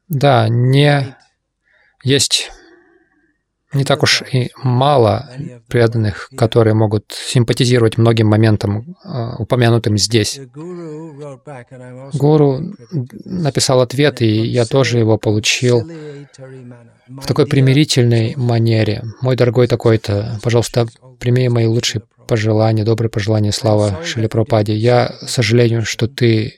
Да, 0.07 0.47
не 0.49 1.15
есть 2.03 2.51
не 3.73 3.83
так 3.85 4.03
уж 4.03 4.23
и 4.31 4.51
мало 4.63 5.29
преданных, 5.67 6.29
которые 6.35 6.73
могут 6.73 7.11
симпатизировать 7.11 7.97
многим 7.97 8.27
моментам, 8.27 8.95
а, 9.03 9.35
упомянутым 9.37 9.97
здесь. 9.97 10.39
Гуру 12.13 12.61
написал 13.25 13.81
ответ, 13.81 14.21
и 14.21 14.27
я 14.27 14.65
тоже 14.65 14.99
его 14.99 15.17
получил 15.17 15.83
в 17.07 17.25
такой 17.25 17.45
примирительной 17.45 18.33
манере. 18.35 19.03
«Мой 19.21 19.35
дорогой 19.35 19.67
такой-то, 19.67 20.39
пожалуйста, 20.43 20.87
прими 21.19 21.49
мои 21.49 21.65
лучшие 21.65 22.03
пожелания, 22.27 22.83
добрые 22.83 23.09
пожелания, 23.09 23.51
слава 23.51 24.03
Шили 24.05 24.27
Пропаде. 24.27 24.73
Я 24.73 25.15
сожалею, 25.27 25.83
что 25.83 26.07
ты, 26.07 26.55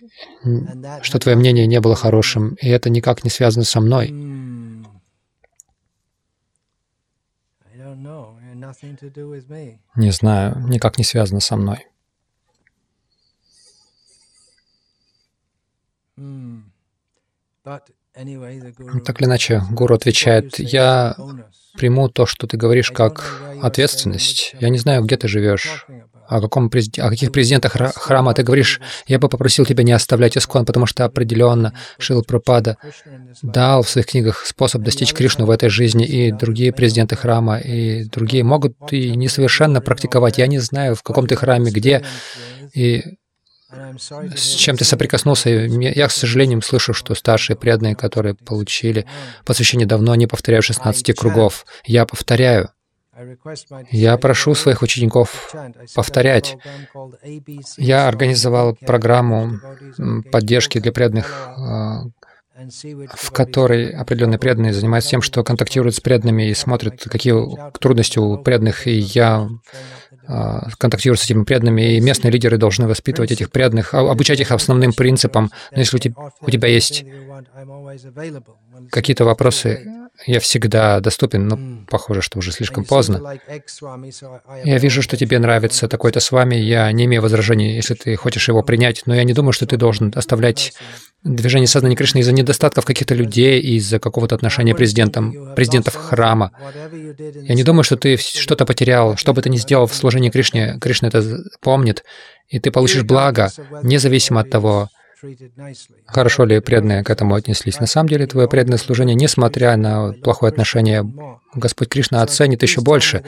что 1.01 1.19
твое 1.19 1.35
мнение 1.37 1.65
не 1.65 1.79
было 1.79 1.95
хорошим, 1.95 2.55
и 2.61 2.69
это 2.69 2.89
никак 2.89 3.23
не 3.23 3.29
связано 3.29 3.65
со 3.65 3.81
мной. 3.81 4.13
Не 9.95 10.11
знаю, 10.11 10.59
никак 10.67 10.97
не 10.97 11.03
связано 11.03 11.39
со 11.39 11.55
мной. 11.55 11.87
Hmm. 16.17 16.63
Так 17.63 17.89
или 18.15 19.25
иначе, 19.25 19.61
гуру 19.71 19.95
отвечает, 19.95 20.59
я 20.59 21.15
приму 21.75 22.09
то, 22.09 22.25
что 22.25 22.45
ты 22.45 22.57
говоришь, 22.57 22.91
как 22.91 23.41
ответственность. 23.61 24.55
Я 24.59 24.69
не 24.69 24.77
знаю, 24.77 25.03
где 25.03 25.17
ты 25.17 25.27
живешь 25.27 25.87
о, 26.35 26.41
каком, 26.41 26.67
о 26.67 27.09
каких 27.09 27.31
президентах 27.31 27.75
храма 27.95 28.33
ты 28.33 28.43
говоришь, 28.43 28.81
я 29.07 29.19
бы 29.19 29.29
попросил 29.29 29.65
тебя 29.65 29.83
не 29.83 29.91
оставлять 29.91 30.37
искон, 30.37 30.65
потому 30.65 30.85
что 30.85 31.05
определенно 31.05 31.73
Шил 31.97 32.23
Пропада 32.23 32.77
дал 33.41 33.83
в 33.83 33.89
своих 33.89 34.07
книгах 34.07 34.45
способ 34.45 34.81
достичь 34.81 35.13
Кришну 35.13 35.45
в 35.45 35.51
этой 35.51 35.69
жизни, 35.69 36.05
и 36.05 36.31
другие 36.31 36.71
президенты 36.71 37.15
храма, 37.15 37.57
и 37.57 38.05
другие 38.05 38.43
могут 38.43 38.75
и 38.91 39.15
несовершенно 39.15 39.81
практиковать. 39.81 40.37
Я 40.37 40.47
не 40.47 40.59
знаю, 40.59 40.95
в 40.95 41.03
каком 41.03 41.27
ты 41.27 41.35
храме, 41.35 41.71
где, 41.71 42.03
и 42.73 43.03
с 43.95 44.55
чем 44.55 44.77
ты 44.77 44.85
соприкоснулся. 44.85 45.49
Я, 45.49 46.07
к 46.07 46.11
сожалению, 46.11 46.61
слышу, 46.61 46.93
что 46.93 47.15
старшие 47.15 47.57
преданные, 47.57 47.95
которые 47.95 48.35
получили 48.35 49.05
посвящение 49.45 49.87
давно, 49.87 50.13
не 50.15 50.27
повторяют 50.27 50.65
16 50.65 51.15
кругов. 51.15 51.65
Я 51.85 52.05
повторяю. 52.05 52.69
Я 53.91 54.17
прошу 54.17 54.55
своих 54.55 54.81
учеников 54.81 55.53
повторять. 55.95 56.57
Я 57.77 58.07
организовал 58.07 58.75
программу 58.75 59.59
поддержки 60.31 60.79
для 60.79 60.91
преданных, 60.91 61.49
а, 61.57 62.03
в 63.15 63.31
которой 63.31 63.89
определенные 63.89 64.39
преданные 64.39 64.73
занимаются 64.73 65.11
тем, 65.11 65.21
что 65.21 65.43
контактируют 65.43 65.95
с 65.95 65.99
преданными 65.99 66.49
и 66.49 66.53
смотрят, 66.53 67.03
какие 67.03 67.33
трудности 67.79 68.19
у 68.19 68.37
преданных, 68.37 68.87
и 68.87 68.99
я 68.99 69.49
а, 70.27 70.67
контактирую 70.77 71.17
с 71.17 71.25
этими 71.25 71.43
преданными, 71.43 71.95
и 71.95 71.99
местные 71.99 72.31
лидеры 72.31 72.57
должны 72.57 72.87
воспитывать 72.87 73.31
этих 73.31 73.51
преданных, 73.51 73.93
а, 73.93 73.99
обучать 73.99 74.39
их 74.39 74.51
основным 74.51 74.93
принципам. 74.93 75.51
Но 75.71 75.79
если 75.79 75.97
у 75.97 76.49
тебя 76.49 76.67
есть 76.67 77.05
какие-то 78.89 79.25
вопросы, 79.25 80.02
я 80.25 80.39
всегда 80.39 80.99
доступен, 80.99 81.47
но 81.47 81.85
похоже, 81.89 82.21
что 82.21 82.39
уже 82.39 82.51
слишком 82.51 82.85
поздно. 82.85 83.37
Я 84.63 84.77
вижу, 84.77 85.01
что 85.01 85.17
тебе 85.17 85.39
нравится 85.39 85.87
такой-то 85.87 86.19
с 86.19 86.31
вами, 86.31 86.55
я 86.55 86.91
не 86.91 87.05
имею 87.05 87.21
возражений, 87.21 87.75
если 87.75 87.95
ты 87.95 88.15
хочешь 88.15 88.47
его 88.47 88.61
принять, 88.61 89.03
но 89.05 89.15
я 89.15 89.23
не 89.23 89.33
думаю, 89.33 89.53
что 89.53 89.65
ты 89.65 89.75
должен 89.75 90.13
оставлять 90.15 90.73
движение 91.23 91.67
сознания 91.67 91.95
Кришны 91.95 92.19
из-за 92.19 92.31
недостатков 92.31 92.85
каких-то 92.85 93.15
людей, 93.15 93.59
из-за 93.59 93.99
какого-то 93.99 94.35
отношения 94.35 94.75
президентам, 94.75 95.55
президентов 95.55 95.95
храма. 95.95 96.51
Я 97.41 97.55
не 97.55 97.63
думаю, 97.63 97.83
что 97.83 97.97
ты 97.97 98.17
что-то 98.17 98.65
потерял, 98.65 99.17
что 99.17 99.33
бы 99.33 99.41
ты 99.41 99.49
ни 99.49 99.57
сделал 99.57 99.87
в 99.87 99.95
служении 99.95 100.29
Кришне, 100.29 100.77
Кришна 100.79 101.07
это 101.07 101.43
помнит, 101.61 102.03
и 102.49 102.59
ты 102.59 102.71
получишь 102.71 103.03
благо, 103.03 103.51
независимо 103.81 104.41
от 104.41 104.49
того, 104.49 104.89
хорошо 106.05 106.45
ли 106.45 106.59
преданные 106.59 107.03
к 107.03 107.09
этому 107.09 107.35
отнеслись. 107.35 107.79
На 107.79 107.87
самом 107.87 108.09
деле, 108.09 108.27
твое 108.27 108.47
преданное 108.47 108.77
служение, 108.77 109.15
несмотря 109.15 109.75
на 109.77 110.13
плохое 110.13 110.49
отношение, 110.51 111.03
Господь 111.53 111.89
Кришна 111.89 112.21
оценит 112.21 112.63
еще 112.63 112.81
больше. 112.81 113.23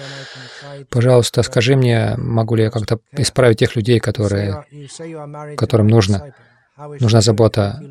Пожалуйста, 0.90 1.44
скажи 1.44 1.76
мне, 1.76 2.16
могу 2.18 2.56
ли 2.56 2.64
я 2.64 2.72
как-то 2.72 3.00
исправить 3.14 3.60
тех 3.60 3.76
людей, 3.76 4.00
которые, 4.00 4.66
которым 5.58 5.88
нужно, 5.88 6.34
нужна 6.78 7.22
забота. 7.22 7.82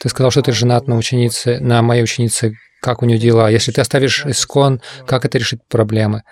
Ты 0.00 0.08
сказал, 0.08 0.30
что 0.30 0.42
ты 0.42 0.52
женат 0.52 0.86
на 0.88 0.96
ученице, 0.96 1.58
на 1.60 1.82
моей 1.82 2.02
ученице. 2.02 2.56
Как 2.80 3.02
у 3.02 3.06
нее 3.06 3.18
дела? 3.18 3.50
Если 3.50 3.72
ты 3.72 3.82
оставишь 3.82 4.24
искон, 4.24 4.80
как 5.06 5.26
это 5.26 5.36
решит 5.36 5.60
проблемы? 5.68 6.22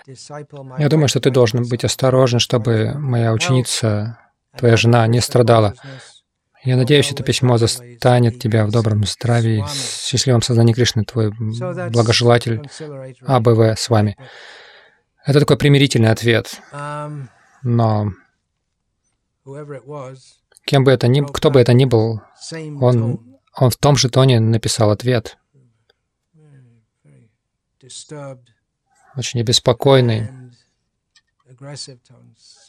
Я 0.78 0.88
думаю, 0.88 1.08
что 1.08 1.20
ты 1.20 1.30
должен 1.30 1.68
быть 1.68 1.84
осторожен, 1.84 2.38
чтобы 2.38 2.94
моя 2.94 3.34
ученица, 3.34 4.18
твоя 4.56 4.78
жена, 4.78 5.06
не 5.06 5.20
страдала. 5.20 5.74
Я 6.64 6.76
надеюсь, 6.76 7.12
это 7.12 7.22
письмо 7.22 7.56
застанет 7.56 8.40
тебя 8.40 8.66
в 8.66 8.70
добром 8.70 9.04
здравии, 9.04 9.62
в 9.62 9.70
счастливом 10.06 10.42
сознании 10.42 10.74
Кришны, 10.74 11.04
твой 11.04 11.30
благожелатель 11.90 12.68
АБВ 13.26 13.78
с 13.78 13.88
вами. 13.88 14.16
Это 15.24 15.40
такой 15.40 15.56
примирительный 15.56 16.10
ответ. 16.10 16.60
Но 17.62 18.12
кем 20.64 20.84
бы 20.84 20.90
это 20.90 21.08
ни, 21.08 21.20
кто 21.20 21.50
бы 21.50 21.60
это 21.60 21.72
ни 21.72 21.84
был, 21.84 22.20
он, 22.80 23.38
он 23.54 23.70
в 23.70 23.76
том 23.76 23.96
же 23.96 24.08
тоне 24.10 24.40
написал 24.40 24.90
ответ. 24.90 25.38
Очень 29.16 29.40
обеспокоенный. 29.40 30.28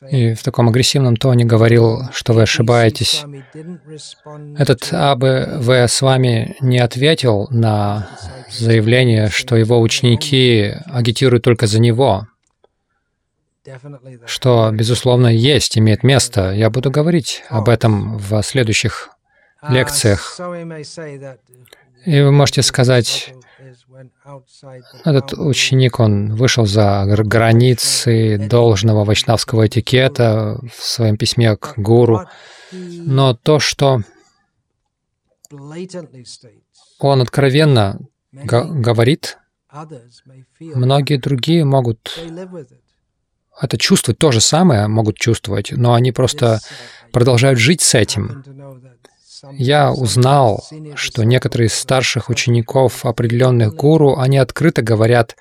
И 0.09 0.33
в 0.33 0.43
таком 0.43 0.69
агрессивном 0.69 1.17
тоне 1.17 1.45
говорил, 1.45 2.03
что 2.11 2.33
вы 2.33 2.43
ошибаетесь. 2.43 3.23
Этот 4.57 4.87
АБВ 4.91 5.69
с 5.69 6.01
вами 6.01 6.55
не 6.61 6.79
ответил 6.79 7.47
на 7.49 8.09
заявление, 8.49 9.29
что 9.29 9.55
его 9.55 9.79
ученики 9.79 10.73
агитируют 10.85 11.43
только 11.43 11.67
за 11.67 11.79
него 11.79 12.27
что, 14.25 14.71
безусловно, 14.73 15.27
есть, 15.27 15.77
имеет 15.77 16.03
место. 16.03 16.51
Я 16.51 16.69
буду 16.69 16.89
говорить 16.91 17.43
об 17.49 17.69
этом 17.69 18.17
в 18.17 18.41
следующих 18.41 19.09
лекциях. 19.67 20.39
И 22.05 22.21
вы 22.21 22.31
можете 22.31 22.61
сказать, 22.61 23.33
этот 25.05 25.33
ученик, 25.33 25.99
он 25.99 26.35
вышел 26.35 26.65
за 26.65 27.05
границы 27.05 28.37
должного 28.37 29.03
вайшнавского 29.05 29.67
этикета 29.67 30.59
в 30.75 30.83
своем 30.83 31.17
письме 31.17 31.55
к 31.55 31.73
гуру, 31.77 32.21
но 32.71 33.33
то, 33.33 33.59
что 33.59 34.01
он 36.99 37.21
откровенно 37.21 37.99
говорит, 38.31 39.37
многие 40.59 41.17
другие 41.17 41.65
могут 41.65 42.19
это 43.61 43.77
чувствовать 43.77 44.19
то 44.19 44.31
же 44.31 44.39
самое, 44.41 44.87
могут 44.87 45.17
чувствовать, 45.17 45.71
но 45.71 45.93
они 45.93 46.11
просто 46.11 46.59
продолжают 47.11 47.59
жить 47.59 47.81
с 47.81 47.93
этим. 47.93 48.43
Я 49.53 49.91
узнал, 49.91 50.65
что 50.95 51.23
некоторые 51.23 51.67
из 51.67 51.73
старших 51.73 52.29
учеников 52.29 53.05
определенных 53.05 53.75
гуру, 53.75 54.17
они 54.17 54.37
открыто 54.37 54.81
говорят 54.81 55.35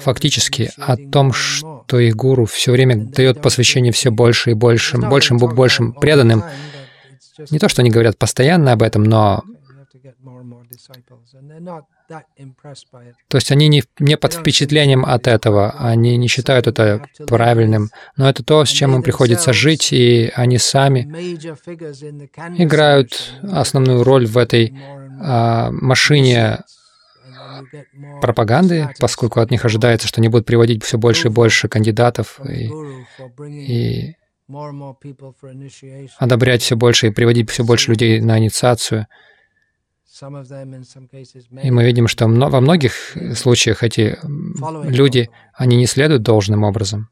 фактически 0.00 0.70
о 0.78 0.96
том, 0.96 1.32
что 1.32 1.98
их 1.98 2.16
гуру 2.16 2.46
все 2.46 2.72
время 2.72 2.96
дает 2.96 3.42
посвящение 3.42 3.92
все 3.92 4.10
больше 4.10 4.52
и 4.52 4.54
большим, 4.54 5.08
большим 5.08 5.38
и 5.38 5.54
большим 5.54 5.92
преданным. 5.92 6.44
Не 7.50 7.58
то, 7.58 7.68
что 7.68 7.82
они 7.82 7.90
говорят 7.90 8.16
постоянно 8.16 8.72
об 8.72 8.82
этом, 8.82 9.04
но 9.04 9.42
то 13.28 13.36
есть 13.36 13.50
они 13.50 13.68
не, 13.68 13.82
не 13.98 14.16
под 14.16 14.34
впечатлением 14.34 15.04
от 15.04 15.26
этого, 15.26 15.72
они 15.78 16.16
не 16.16 16.28
считают 16.28 16.66
это 16.66 17.06
правильным, 17.26 17.90
но 18.16 18.28
это 18.28 18.44
то, 18.44 18.64
с 18.64 18.68
чем 18.68 18.94
им 18.94 19.02
приходится 19.02 19.52
жить, 19.52 19.92
и 19.92 20.30
они 20.34 20.58
сами 20.58 21.02
играют 22.58 23.34
основную 23.42 24.02
роль 24.04 24.26
в 24.26 24.36
этой 24.36 24.76
а, 25.20 25.70
машине 25.70 26.60
пропаганды, 28.20 28.90
поскольку 29.00 29.40
от 29.40 29.50
них 29.50 29.64
ожидается, 29.64 30.08
что 30.08 30.20
они 30.20 30.28
будут 30.28 30.46
приводить 30.46 30.84
все 30.84 30.98
больше 30.98 31.28
и 31.28 31.30
больше 31.30 31.68
кандидатов 31.68 32.40
и, 32.46 32.70
и 33.50 34.14
одобрять 36.18 36.62
все 36.62 36.76
больше 36.76 37.08
и 37.08 37.10
приводить 37.10 37.50
все 37.50 37.64
больше 37.64 37.90
людей 37.90 38.20
на 38.20 38.38
инициацию. 38.38 39.06
И 41.62 41.70
мы 41.70 41.84
видим, 41.84 42.06
что 42.06 42.28
во 42.28 42.60
многих 42.60 43.16
случаях 43.34 43.82
эти 43.82 44.18
люди, 44.88 45.28
они 45.54 45.76
не 45.76 45.86
следуют 45.86 46.22
должным 46.22 46.62
образом. 46.62 47.08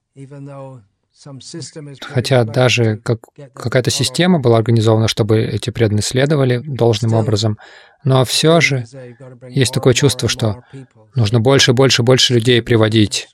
Хотя 2.00 2.44
даже 2.44 2.96
как, 2.98 3.20
какая-то 3.54 3.90
система 3.90 4.40
была 4.40 4.56
организована, 4.58 5.08
чтобы 5.08 5.40
эти 5.40 5.70
преданные 5.70 6.02
следовали 6.02 6.58
должным 6.58 7.14
образом, 7.14 7.58
но 8.02 8.24
все 8.24 8.60
же 8.60 8.84
есть 9.48 9.74
такое 9.74 9.94
чувство, 9.94 10.28
что 10.28 10.62
нужно 11.14 11.40
больше, 11.40 11.72
больше, 11.72 12.02
больше 12.02 12.34
людей 12.34 12.62
приводить. 12.62 13.28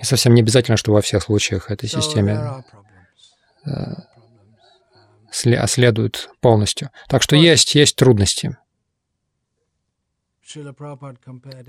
И 0.00 0.04
совсем 0.04 0.34
не 0.34 0.42
обязательно, 0.42 0.76
что 0.76 0.92
во 0.92 1.00
всех 1.00 1.22
случаях 1.22 1.70
этой 1.70 1.88
системе 1.88 2.64
следуют 5.36 6.30
полностью. 6.40 6.90
Так 7.08 7.22
что 7.22 7.36
есть, 7.36 7.74
есть 7.74 7.96
трудности. 7.96 8.56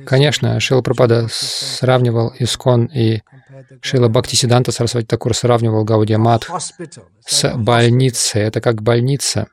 Конечно, 0.05 0.59
Шила 0.59 0.81
Прабхада 0.81 1.27
сравнивал 1.31 2.31
Искон 2.37 2.85
и 2.85 3.21
Шила 3.81 4.07
Бхактисиданта 4.07 4.71
Сарасвати 4.71 5.07
Такур 5.07 5.35
сравнивал 5.35 5.83
Гаудия 5.83 6.19
Мат 6.19 6.47
с 7.25 7.55
больницей. 7.55 8.41
Это 8.43 8.61
как 8.61 8.83
больница 8.83 9.47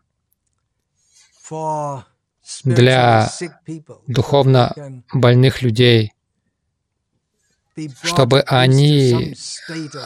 для 2.65 3.31
духовно 4.07 5.03
больных 5.12 5.62
людей, 5.62 6.12
чтобы 8.03 8.41
они 8.43 9.37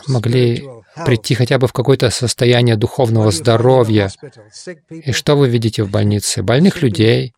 могли 0.07 0.65
прийти 1.05 1.35
хотя 1.35 1.59
бы 1.59 1.67
в 1.67 1.73
какое-то 1.73 2.11
состояние 2.11 2.77
духовного 2.77 3.31
здоровья. 3.31 4.11
И 4.91 5.13
что 5.13 5.37
вы 5.37 5.49
видите 5.49 5.83
в 5.83 5.91
больнице? 5.91 6.43
Больных 6.43 6.83
людей. 6.83 7.35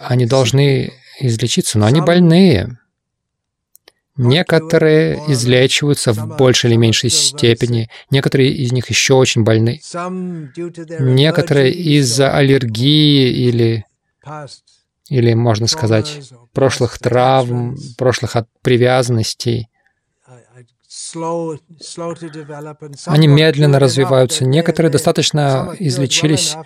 Они 0.00 0.26
должны 0.26 0.92
излечиться, 1.20 1.78
но 1.78 1.86
они 1.86 2.00
больные. 2.00 2.78
Некоторые 4.16 5.20
излечиваются 5.26 6.12
в 6.12 6.36
большей 6.36 6.70
или 6.70 6.76
меньшей 6.76 7.10
степени, 7.10 7.90
некоторые 8.10 8.52
из 8.52 8.70
них 8.70 8.88
еще 8.88 9.14
очень 9.14 9.42
больны. 9.42 9.80
Некоторые 11.00 11.72
из-за 11.72 12.32
аллергии 12.32 13.28
или 13.32 13.84
или, 15.08 15.34
можно 15.34 15.66
сказать, 15.66 16.32
прошлых 16.52 16.98
травм, 16.98 17.76
прошлых 17.98 18.36
привязанностей. 18.62 19.68
Они 23.06 23.26
медленно 23.26 23.78
развиваются. 23.78 24.44
Некоторые 24.44 24.90
достаточно 24.90 25.74
излечились, 25.78 26.56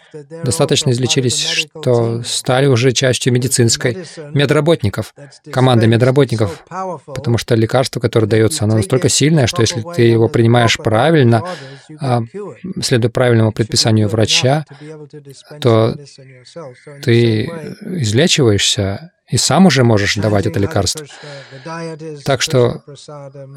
достаточно 0.44 0.90
излечились, 0.90 1.44
что 1.46 2.22
стали 2.22 2.66
уже 2.66 2.92
частью 2.92 3.32
медицинской 3.32 4.04
медработников, 4.32 5.14
команды 5.50 5.86
медработников, 5.86 6.64
потому 7.06 7.38
что 7.38 7.54
лекарство, 7.54 8.00
которое 8.00 8.26
дается, 8.26 8.64
оно 8.64 8.76
настолько 8.76 9.08
сильное, 9.08 9.46
что 9.46 9.62
если 9.62 9.84
ты 9.94 10.02
его 10.02 10.28
принимаешь 10.28 10.76
правильно, 10.76 11.42
а, 12.00 12.22
следуя 12.82 13.10
правильному 13.10 13.52
предписанию 13.52 14.08
врача, 14.08 14.64
то 15.60 15.96
ты 17.02 17.44
излечиваешься 17.80 19.12
и 19.30 19.36
сам 19.36 19.66
уже 19.66 19.84
можешь 19.84 20.16
давать 20.16 20.46
это 20.46 20.58
лекарство. 20.58 21.06
Так 22.24 22.40
что 22.42 22.82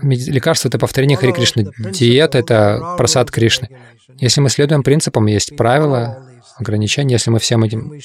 лекарство— 0.01 0.67
это 0.69 0.77
повторение 0.77 1.17
Хари 1.17 1.31
Кришны. 1.31 1.71
Диета— 1.77 2.37
это 2.39 2.95
просад 2.97 3.31
Кришны. 3.31 3.69
Если 4.17 4.41
мы 4.41 4.49
следуем 4.49 4.83
принципам, 4.83 5.27
есть 5.27 5.55
правила, 5.55 6.27
ограничения, 6.57 7.15
если 7.15 7.31
мы 7.31 7.39
всем 7.39 7.63
этим 7.63 7.99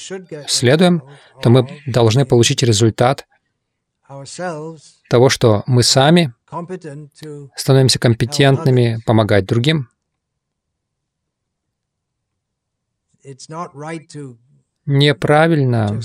следуем, 0.47 1.03
то 1.41 1.49
мы 1.49 1.67
должны 1.85 2.25
получить 2.25 2.63
результат 2.63 3.27
того, 5.09 5.29
что 5.29 5.63
мы 5.65 5.83
сами 5.83 6.33
становимся 7.55 7.99
компетентными 7.99 8.99
помогать 9.05 9.45
другим. 9.45 9.89
Неправильно 14.87 15.99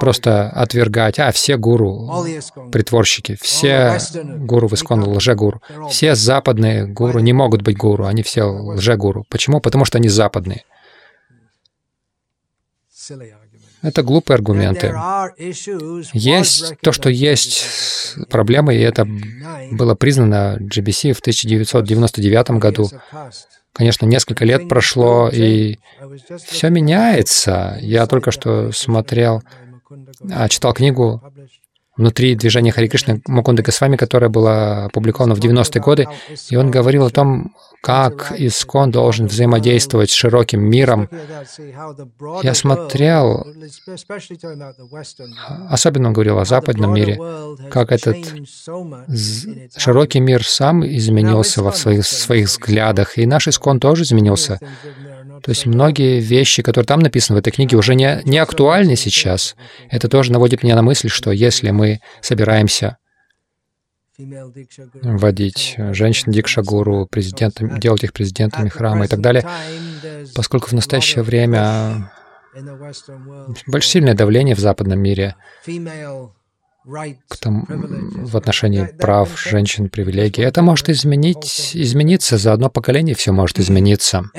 просто 0.00 0.50
отвергать, 0.50 1.18
а 1.18 1.32
все 1.32 1.56
гуру 1.56 2.10
притворщики, 2.70 3.38
все 3.40 3.98
гуру 4.40 4.68
в 4.68 4.74
Искон 4.74 5.04
лжегуру, 5.04 5.62
все 5.88 6.14
западные 6.14 6.86
гуру 6.86 7.20
не 7.20 7.32
могут 7.32 7.62
быть 7.62 7.76
гуру, 7.76 8.06
они 8.06 8.22
все 8.22 8.42
лжегуру. 8.42 9.24
Почему? 9.30 9.60
Потому 9.60 9.84
что 9.84 9.98
они 9.98 10.08
западные. 10.08 10.64
Это 13.82 14.02
глупые 14.02 14.34
аргументы. 14.34 14.92
Есть 16.12 16.74
то, 16.80 16.90
что 16.90 17.08
есть 17.08 17.64
проблемы, 18.30 18.74
и 18.74 18.80
это 18.80 19.06
было 19.70 19.94
признано 19.94 20.58
GBC 20.60 21.12
в 21.12 21.20
1999 21.20 22.50
году. 22.52 22.90
Конечно, 23.76 24.06
несколько 24.06 24.46
лет 24.46 24.68
прошло, 24.70 25.28
и 25.30 25.76
все 26.46 26.70
меняется. 26.70 27.76
Я 27.82 28.06
только 28.06 28.30
что 28.30 28.72
смотрел, 28.72 29.42
а, 30.32 30.48
читал 30.48 30.72
книгу 30.72 31.22
внутри 31.94 32.34
движения 32.36 32.72
Хари 32.72 32.88
Кришны 32.88 33.20
Мукунда 33.26 33.62
Госвами, 33.62 33.96
которая 33.96 34.30
была 34.30 34.86
опубликована 34.86 35.34
в 35.34 35.40
90-е 35.40 35.82
годы, 35.82 36.08
и 36.48 36.56
он 36.56 36.70
говорил 36.70 37.04
о 37.04 37.10
том, 37.10 37.54
как 37.82 38.32
Искон 38.36 38.90
должен 38.90 39.26
взаимодействовать 39.26 40.10
с 40.10 40.14
широким 40.14 40.60
миром. 40.62 41.08
Я 42.42 42.54
смотрел, 42.54 43.46
особенно 45.70 46.08
он 46.08 46.14
говорил 46.14 46.38
о 46.38 46.44
западном 46.44 46.94
мире, 46.94 47.18
как 47.70 47.92
этот 47.92 48.16
широкий 49.76 50.20
мир 50.20 50.44
сам 50.44 50.84
изменился 50.86 51.62
во 51.62 51.72
своих, 51.72 52.06
своих 52.06 52.48
взглядах, 52.48 53.18
и 53.18 53.26
наш 53.26 53.48
Искон 53.48 53.80
тоже 53.80 54.04
изменился. 54.04 54.58
То 55.42 55.50
есть 55.50 55.66
многие 55.66 56.20
вещи, 56.20 56.62
которые 56.62 56.86
там 56.86 57.00
написаны 57.00 57.36
в 57.36 57.40
этой 57.40 57.52
книге, 57.52 57.76
уже 57.76 57.94
не, 57.94 58.20
не 58.24 58.38
актуальны 58.38 58.96
сейчас. 58.96 59.54
Это 59.90 60.08
тоже 60.08 60.32
наводит 60.32 60.62
меня 60.62 60.74
на 60.74 60.82
мысль, 60.82 61.08
что 61.08 61.30
если 61.30 61.70
мы 61.70 62.00
собираемся 62.20 62.96
вводить 64.18 65.76
женщин 65.92 66.32
Дикшагуру, 66.32 67.06
президентами, 67.06 67.78
делать 67.78 68.04
их 68.04 68.12
президентами 68.12 68.68
храма 68.68 69.04
и 69.04 69.08
так 69.08 69.20
далее, 69.20 69.46
поскольку 70.34 70.68
в 70.68 70.72
настоящее 70.72 71.22
время 71.22 72.10
больше 73.66 73.88
сильное 73.88 74.14
давление 74.14 74.54
в 74.54 74.58
западном 74.58 75.00
мире 75.00 75.36
к 77.28 77.36
тому, 77.38 77.66
в 77.68 78.36
отношении 78.36 78.84
прав 78.84 79.38
женщин, 79.40 79.88
привилегий. 79.88 80.42
Это 80.42 80.62
может 80.62 80.88
изменить, 80.88 81.72
измениться, 81.74 82.38
за 82.38 82.52
одно 82.52 82.70
поколение 82.70 83.14
все 83.16 83.32
может 83.32 83.58
измениться. 83.58 84.30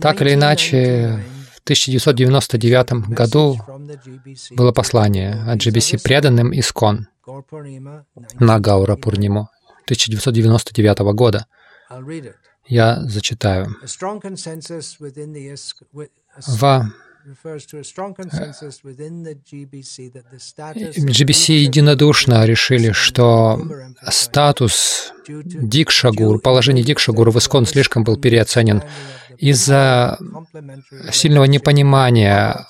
Так 0.00 0.20
или 0.20 0.34
иначе, 0.34 1.20
в 1.54 1.60
1999 1.64 3.08
году 3.08 3.58
было 4.50 4.72
послание 4.72 5.42
от 5.48 5.58
GBC 5.58 6.02
преданным 6.02 6.52
Искон 6.52 7.08
на 8.40 8.60
Гаура 8.60 8.96
Пурниму 8.96 9.48
1999 9.84 10.98
года. 11.14 11.46
Я 12.66 13.00
зачитаю. 13.02 13.76
В 17.24 17.40
GBC 21.06 21.52
единодушно 21.52 22.44
решили, 22.44 22.92
что 22.92 23.60
статус 24.10 25.12
Дикшагур, 25.26 26.40
положение 26.40 26.84
Дикшагур 26.84 27.30
в 27.30 27.38
Искон 27.38 27.64
слишком 27.64 28.04
был 28.04 28.18
переоценен 28.18 28.82
из-за 29.38 30.18
сильного 31.10 31.44
непонимания 31.44 32.66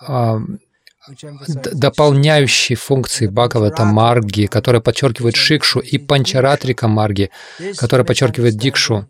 дополняющей 1.72 2.76
функции 2.76 3.26
Бхагавата 3.26 3.84
Марги, 3.84 4.46
которая 4.46 4.80
подчеркивает 4.80 5.36
Шикшу, 5.36 5.80
и 5.80 5.98
Панчаратрика 5.98 6.88
Марги, 6.88 7.30
которая 7.76 8.04
подчеркивает 8.04 8.56
Дикшу. 8.56 9.06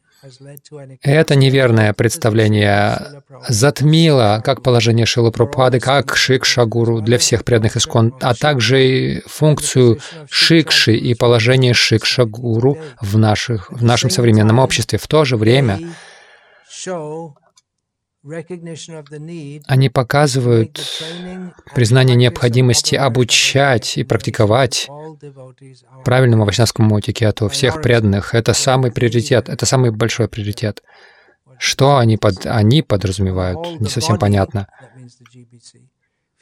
Это 1.03 1.35
неверное 1.35 1.93
представление 1.93 3.23
затмило 3.47 4.41
как 4.43 4.63
положение 4.63 5.05
Шилы 5.05 5.31
Пропады, 5.31 5.81
как 5.81 6.17
Шикша 6.17 6.65
Гуру 6.65 7.03
для 7.03 7.19
всех 7.19 7.45
преданных 7.45 7.77
искон, 7.77 8.15
а 8.23 8.35
также 8.35 8.87
и 8.87 9.23
функцию 9.27 10.01
Шикши 10.31 10.95
и 10.95 11.15
положение 11.15 11.75
Шикша 11.75 12.25
Гуру 12.25 12.79
в, 13.03 13.19
наших, 13.19 13.71
в 13.71 13.85
нашем 13.85 14.09
современном 14.09 14.59
обществе. 14.59 14.99
В 14.99 15.07
то 15.07 15.27
же 15.27 15.37
время 15.37 15.79
они 19.67 19.91
показывают 19.91 21.03
признание 21.75 22.17
необходимости 22.17 22.95
обучать 22.95 23.99
и 23.99 24.05
практиковать 24.05 24.89
правильному 26.05 26.45
вайшнавскому 26.45 26.99
этикету 27.01 27.49
всех 27.49 27.83
преданных. 27.83 28.35
Это 28.35 28.55
самый 28.55 28.93
приоритет, 28.93 29.49
это 29.51 29.67
самый 29.67 29.91
большой 29.91 30.29
приоритет. 30.29 30.83
Что 31.59 31.99
они, 31.99 32.17
под, 32.17 32.47
они 32.47 32.83
подразумевают, 32.83 33.81
не 33.81 33.89
совсем 33.89 34.19
понятно. 34.19 34.69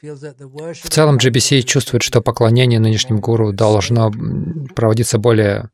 В 0.03 0.89
целом 0.89 1.17
GBC 1.17 1.61
чувствует, 1.61 2.03
что 2.03 2.21
поклонение 2.21 2.77
нынешним 2.77 3.21
гуру 3.21 3.53
должно 3.53 4.11
проводиться 4.75 5.17
более 5.17 5.69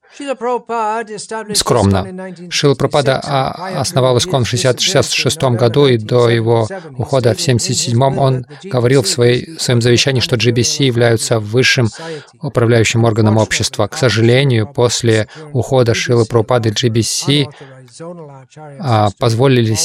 скромно. 1.55 2.35
Шила 2.51 2.75
Прабхада 2.75 3.17
основал 3.17 4.19
Искон 4.19 4.43
в 4.43 4.47
1966 4.47 5.41
году, 5.57 5.87
и 5.87 5.97
до 5.97 6.29
его 6.29 6.67
ухода 6.95 7.29
в 7.29 7.41
1977 7.41 8.19
он 8.19 8.45
говорил 8.65 9.01
в, 9.01 9.07
своей, 9.07 9.55
в 9.55 9.61
своем 9.63 9.81
завещании, 9.81 10.21
что 10.21 10.35
GBC 10.35 10.83
являются 10.83 11.39
высшим 11.39 11.89
управляющим 12.39 13.05
органом 13.05 13.37
общества. 13.37 13.87
К 13.87 13.97
сожалению, 13.97 14.67
после 14.71 15.27
ухода 15.53 15.95
Шилы 15.95 16.25
Прабхады 16.25 16.69
GBC 16.69 17.47
а, 17.47 17.78
позволили 19.17 19.75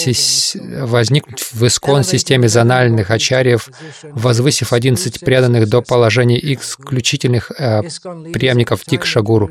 возникнуть 0.85 1.41
в 1.53 1.67
искон 1.67 2.05
системе 2.05 2.49
зональных 2.49 3.11
ачарьев, 3.11 3.69
возвысив 4.03 4.73
11 4.73 5.21
преданных 5.21 5.69
до 5.69 5.83
положения 5.83 6.39
исключительных 6.55 7.51
э, 7.59 7.83
преемников 8.33 8.83
Дикшагуру. 8.87 9.51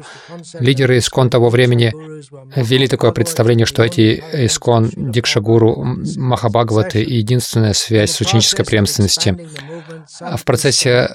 Лидеры 0.59 0.97
искон 0.97 1.29
того 1.29 1.49
времени 1.49 1.93
ввели 2.55 2.87
такое 2.87 3.11
представление, 3.11 3.65
что 3.65 3.83
эти 3.83 4.23
искон 4.33 4.89
Дикшагуру 4.95 5.83
Махабхагаваты— 6.17 6.99
единственная 7.07 7.73
связь 7.73 8.11
с 8.11 8.21
ученической 8.21 8.65
преемственностью. 8.65 9.39
А 10.19 10.37
в 10.37 10.43
процессе 10.45 11.09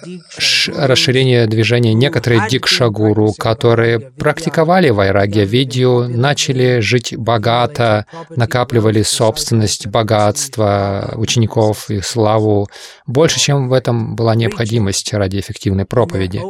расширения 0.77 1.47
движения 1.47 1.95
некоторые 1.95 2.49
дикшагуру, 2.49 3.33
которые 3.33 3.99
практиковали 3.99 4.91
вайрагия 4.91 5.45
видео, 5.45 6.07
начали 6.07 6.81
жить 6.81 7.17
богато, 7.17 8.07
накапливали 8.31 9.03
собственность, 9.03 9.87
богатство 9.87 11.13
учеников 11.17 11.91
и 11.91 12.01
славу 12.01 12.69
больше, 13.07 13.41
чем 13.41 13.69
в 13.69 13.73
этом 13.73 14.17
была 14.17 14.35
необходимость 14.35 15.13
ради 15.13 15.41
эффективной 15.41 15.85
проповеди. 15.85 16.41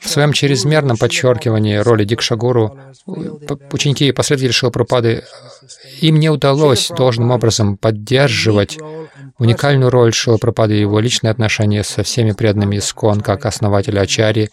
В 0.00 0.08
своем 0.08 0.32
чрезмерном 0.32 0.96
подчеркивании 0.96 1.76
роли 1.76 2.04
дикшагуру 2.04 2.78
ученики 3.72 4.08
и 4.08 4.12
последователи 4.12 4.52
Шилапрапады 4.52 5.24
им 6.00 6.18
не 6.18 6.28
удалось 6.28 6.88
должным 6.88 7.30
образом 7.30 7.76
поддерживать 7.76 8.78
уникальную 9.38 9.90
роль 9.90 10.12
Шилапрапады 10.12 10.76
и 10.76 10.80
его 10.80 11.00
личные 11.00 11.30
отношения 11.30 11.82
со 11.82 12.02
всеми 12.02 12.32
преданными 12.32 12.78
Искон, 12.78 13.20
как 13.20 13.46
основателя 13.46 14.00
Ачари 14.00 14.50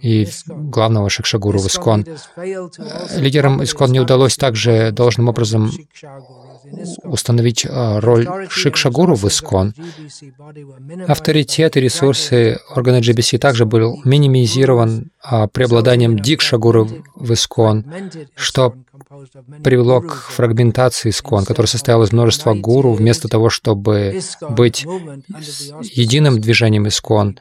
и 0.00 0.28
главного 0.46 1.08
Шикшагуру 1.08 1.58
в 1.58 1.66
Искон. 1.66 2.04
Лидерам 3.16 3.62
Искон 3.64 3.90
не 3.90 4.00
удалось 4.00 4.36
также 4.36 4.90
должным 4.92 5.28
образом 5.28 5.70
установить 7.04 7.66
а, 7.68 8.00
роль 8.00 8.28
Шикшагуру 8.48 9.14
в 9.14 9.26
Искон. 9.26 9.74
Авторитет 11.06 11.76
и 11.76 11.80
ресурсы 11.80 12.58
органа 12.74 13.00
GBC 13.00 13.38
также 13.38 13.64
был 13.64 14.00
минимизирован 14.04 15.10
а, 15.22 15.46
преобладанием 15.46 16.18
Дикшагуру 16.18 16.88
в 17.14 17.32
Искон, 17.32 17.84
что 18.34 18.74
привело 19.62 20.00
к 20.00 20.12
фрагментации 20.14 21.10
Искон, 21.10 21.44
который 21.44 21.66
состоял 21.66 22.02
из 22.02 22.12
множества 22.12 22.54
гуру, 22.54 22.92
вместо 22.92 23.28
того, 23.28 23.50
чтобы 23.50 24.20
быть 24.50 24.84
единым 24.84 26.40
движением 26.40 26.88
Искон 26.88 27.38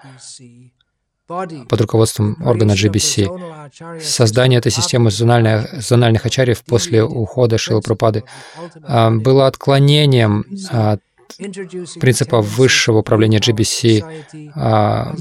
под 1.28 1.82
руководством 1.82 2.38
органа 2.44 2.74
GBC. 2.74 4.02
Создание 4.02 4.60
этой 4.60 4.72
системы 4.72 5.10
зональных, 5.10 6.26
ачарьев 6.26 6.64
после 6.64 7.04
ухода 7.04 7.58
Шилапрапады 7.58 8.24
а, 8.84 9.10
было 9.10 9.48
отклонением 9.48 10.46
от 10.70 11.02
принципа 12.00 12.42
высшего 12.42 13.00
управления 13.00 13.40
GBC, 13.40 14.04
а, 14.56 15.14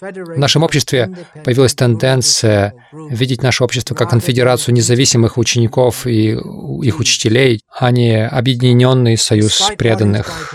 в 0.00 0.38
нашем 0.38 0.62
обществе 0.62 1.10
появилась 1.44 1.74
тенденция 1.74 2.74
видеть 2.92 3.42
наше 3.42 3.64
общество 3.64 3.94
как 3.94 4.10
конфедерацию 4.10 4.74
независимых 4.74 5.38
учеников 5.38 6.06
и 6.06 6.30
их 6.30 7.00
учителей, 7.00 7.60
а 7.76 7.90
не 7.90 8.26
объединенный 8.26 9.16
союз 9.16 9.70
преданных. 9.76 10.54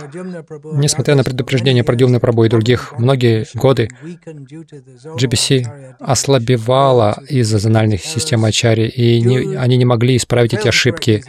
Несмотря 0.74 1.16
на 1.16 1.24
предупреждения 1.24 1.84
Прадюмны 1.84 2.20
Прабу 2.20 2.46
и 2.46 2.50
других, 2.50 2.94
многие 2.98 3.46
годы 3.54 3.90
GBC 5.18 5.96
ослабевала 6.00 7.22
из-за 7.30 7.60
зональных 7.60 8.04
систем 8.04 8.46
Ачари, 8.46 8.88
и 8.88 9.22
не, 9.22 9.56
они 9.56 9.78
не 9.78 9.86
могли 9.86 10.18
исправить 10.18 10.54
эти 10.54 10.68
ошибки 10.68 11.24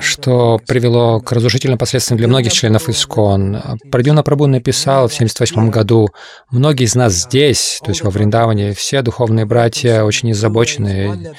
что 0.00 0.60
привело 0.66 1.20
к 1.20 1.30
разрушительным 1.32 1.78
последствиям 1.78 2.18
для 2.18 2.28
многих 2.28 2.45
членов 2.50 2.88
ИСКОН. 2.88 3.78
Прадюна 3.90 4.22
Прабу 4.22 4.46
написал 4.46 5.08
в 5.08 5.14
1978 5.14 5.70
году, 5.70 6.08
«Многие 6.50 6.84
из 6.84 6.94
нас 6.94 7.12
здесь, 7.12 7.80
то 7.82 7.90
есть 7.90 8.02
во 8.02 8.10
Вриндаване, 8.10 8.72
все 8.72 9.02
духовные 9.02 9.46
братья 9.46 10.02
очень 10.02 10.32
озабочены 10.32 11.34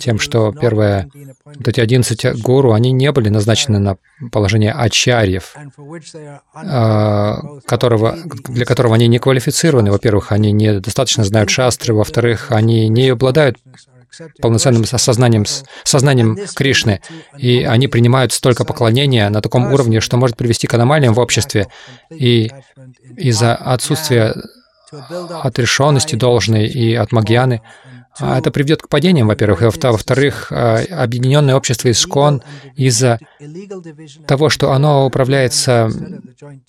тем, 0.00 0.18
что 0.18 0.52
первое, 0.52 1.08
вот 1.44 1.68
эти 1.68 1.80
11 1.80 2.40
гуру, 2.42 2.72
они 2.72 2.92
не 2.92 3.10
были 3.12 3.28
назначены 3.28 3.78
на 3.78 3.96
положение 4.32 4.72
ачарьев, 4.72 5.54
а, 6.54 7.38
которого, 7.66 8.16
для 8.48 8.64
которого 8.64 8.94
они 8.94 9.08
не 9.08 9.18
квалифицированы. 9.18 9.90
Во-первых, 9.90 10.32
они 10.32 10.52
недостаточно 10.52 11.24
знают 11.24 11.50
шастры, 11.50 11.94
во-вторых, 11.94 12.46
они 12.50 12.88
не 12.88 13.10
обладают 13.10 13.58
полноценным 14.40 14.82
осознанием, 14.82 15.44
сознанием 15.84 16.38
Кришны, 16.54 17.00
и 17.36 17.62
они 17.64 17.88
принимают 17.88 18.32
столько 18.32 18.64
поклонения 18.64 19.28
на 19.30 19.40
таком 19.40 19.72
уровне, 19.72 20.00
что 20.00 20.16
может 20.16 20.36
привести 20.36 20.66
к 20.66 20.74
аномалиям 20.74 21.14
в 21.14 21.18
обществе, 21.18 21.68
и 22.10 22.50
из-за 23.16 23.54
отсутствия 23.54 24.34
отрешенности 25.42 26.16
должной 26.16 26.66
и 26.66 26.94
от 26.94 27.12
Магьяны 27.12 27.62
это 28.18 28.50
приведет 28.50 28.82
к 28.82 28.88
падениям, 28.88 29.28
во-первых, 29.28 29.62
и 29.62 29.64
во-вторых, 29.64 30.48
а, 30.50 30.82
объединенное 30.90 31.54
общество 31.54 31.90
Искон 31.90 32.42
из-за 32.76 33.18
того, 34.26 34.48
что 34.48 34.72
оно 34.72 35.06
управляется 35.06 35.90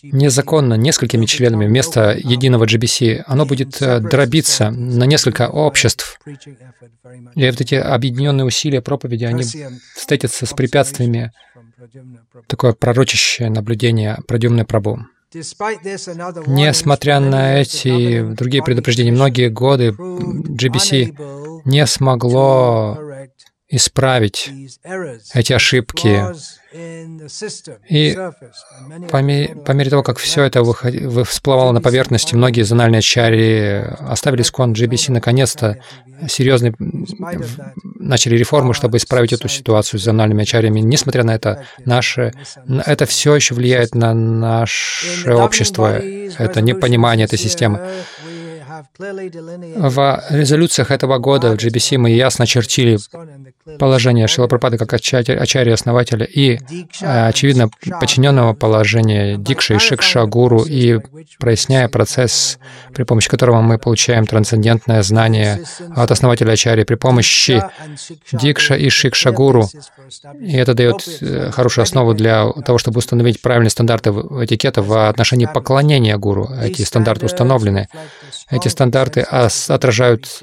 незаконно 0.04 0.76
несколькими 0.76 1.26
членами 1.26 1.66
вместо 1.66 2.12
единого 2.18 2.66
GBC, 2.66 3.24
оно 3.26 3.46
будет 3.46 3.82
э, 3.82 4.00
дробиться 4.00 4.70
на 4.72 5.06
несколько 5.06 5.48
обществ. 5.50 6.20
И 7.36 7.46
вот 7.46 7.62
эти 7.62 7.76
объединенные 7.76 8.46
усилия 8.46 8.82
проповеди, 8.82 9.26
они 9.26 9.44
встретятся 9.96 10.46
с 10.46 10.54
препятствиями. 10.54 11.32
Такое 12.48 12.74
пророчащее 12.74 13.50
наблюдение 13.50 14.20
Прадюмной 14.28 14.66
Прабу. 14.66 15.00
Несмотря 15.34 17.20
на 17.22 17.56
эти 17.62 18.22
другие 18.22 18.62
предупреждения, 18.64 19.12
многие 19.14 19.50
годы 19.50 19.90
GBC 19.90 21.62
не 21.66 21.86
смогло 21.88 22.98
исправить 23.72 24.52
эти 25.34 25.54
ошибки. 25.54 26.24
И 27.90 28.18
по 29.10 29.22
мере, 29.22 29.56
по 29.56 29.72
мере 29.72 29.90
того, 29.90 30.04
как 30.04 30.18
все 30.20 30.44
это 30.44 30.64
всплывало 31.24 31.72
на 31.72 31.82
поверхности, 31.82 32.36
многие 32.36 32.62
зональные 32.62 33.00
ачари 33.00 33.84
оставили 34.00 34.42
скон 34.44 34.74
GBC 34.74 35.12
наконец-то 35.12 35.78
серьезные 36.30 36.74
начали 38.00 38.38
реформы, 38.38 38.74
чтобы 38.74 38.98
исправить 38.98 39.34
эту 39.34 39.48
ситуацию 39.48 40.00
с 40.00 40.04
зональными 40.04 40.44
ачарями. 40.44 40.80
Несмотря 40.80 41.24
на 41.24 41.34
это, 41.34 41.66
наше, 41.86 42.34
это 42.86 43.06
все 43.06 43.36
еще 43.36 43.56
влияет 43.56 43.96
на 43.96 44.14
наше 44.14 45.34
общество, 45.34 45.98
это 45.98 46.62
непонимание 46.62 47.26
этой 47.26 47.40
системы. 47.40 47.82
В 48.98 50.24
резолюциях 50.30 50.92
этого 50.92 51.18
года 51.18 51.52
в 51.52 51.56
GBC 51.56 51.98
мы 51.98 52.12
ясно 52.12 52.46
чертили 52.46 52.98
положение 53.80 54.28
Шилапрапады 54.28 54.78
как 54.78 54.94
ачарья 54.94 55.74
основателя 55.74 56.26
и, 56.26 56.60
э, 57.02 57.28
очевидно, 57.28 57.70
подчиненного 58.00 58.54
положения 58.54 59.38
Дикша 59.38 59.76
и 59.76 59.78
Шикша 59.78 60.26
Гуру, 60.26 60.64
и 60.64 61.00
проясняя 61.40 61.88
процесс, 61.88 62.60
при 62.94 63.04
помощи 63.04 63.30
которого 63.30 63.62
мы 63.62 63.78
получаем 63.78 64.26
трансцендентное 64.26 65.02
знание 65.04 65.64
от 65.96 66.12
основателя 66.12 66.52
ачарьи 66.52 66.84
при 66.84 66.96
помощи 66.96 67.64
Дикша 68.32 68.76
и 68.76 68.90
Шикша 68.90 69.32
Гуру. 69.32 69.70
И 70.40 70.56
это 70.56 70.74
дает 70.74 71.08
э, 71.22 71.52
хорошую 71.52 71.84
основу 71.84 72.14
для 72.14 72.52
того, 72.66 72.78
чтобы 72.78 73.00
установить 73.00 73.42
правильные 73.42 73.70
стандарты 73.70 74.10
этикета 74.10 74.82
в 74.82 75.10
отношении 75.10 75.46
поклонения 75.46 76.18
Гуру. 76.18 76.50
Эти 76.62 76.82
стандарты 76.82 77.26
установлены. 77.26 77.88
Эти 78.50 78.68
стандарты 78.68 79.22
отражают 79.22 80.42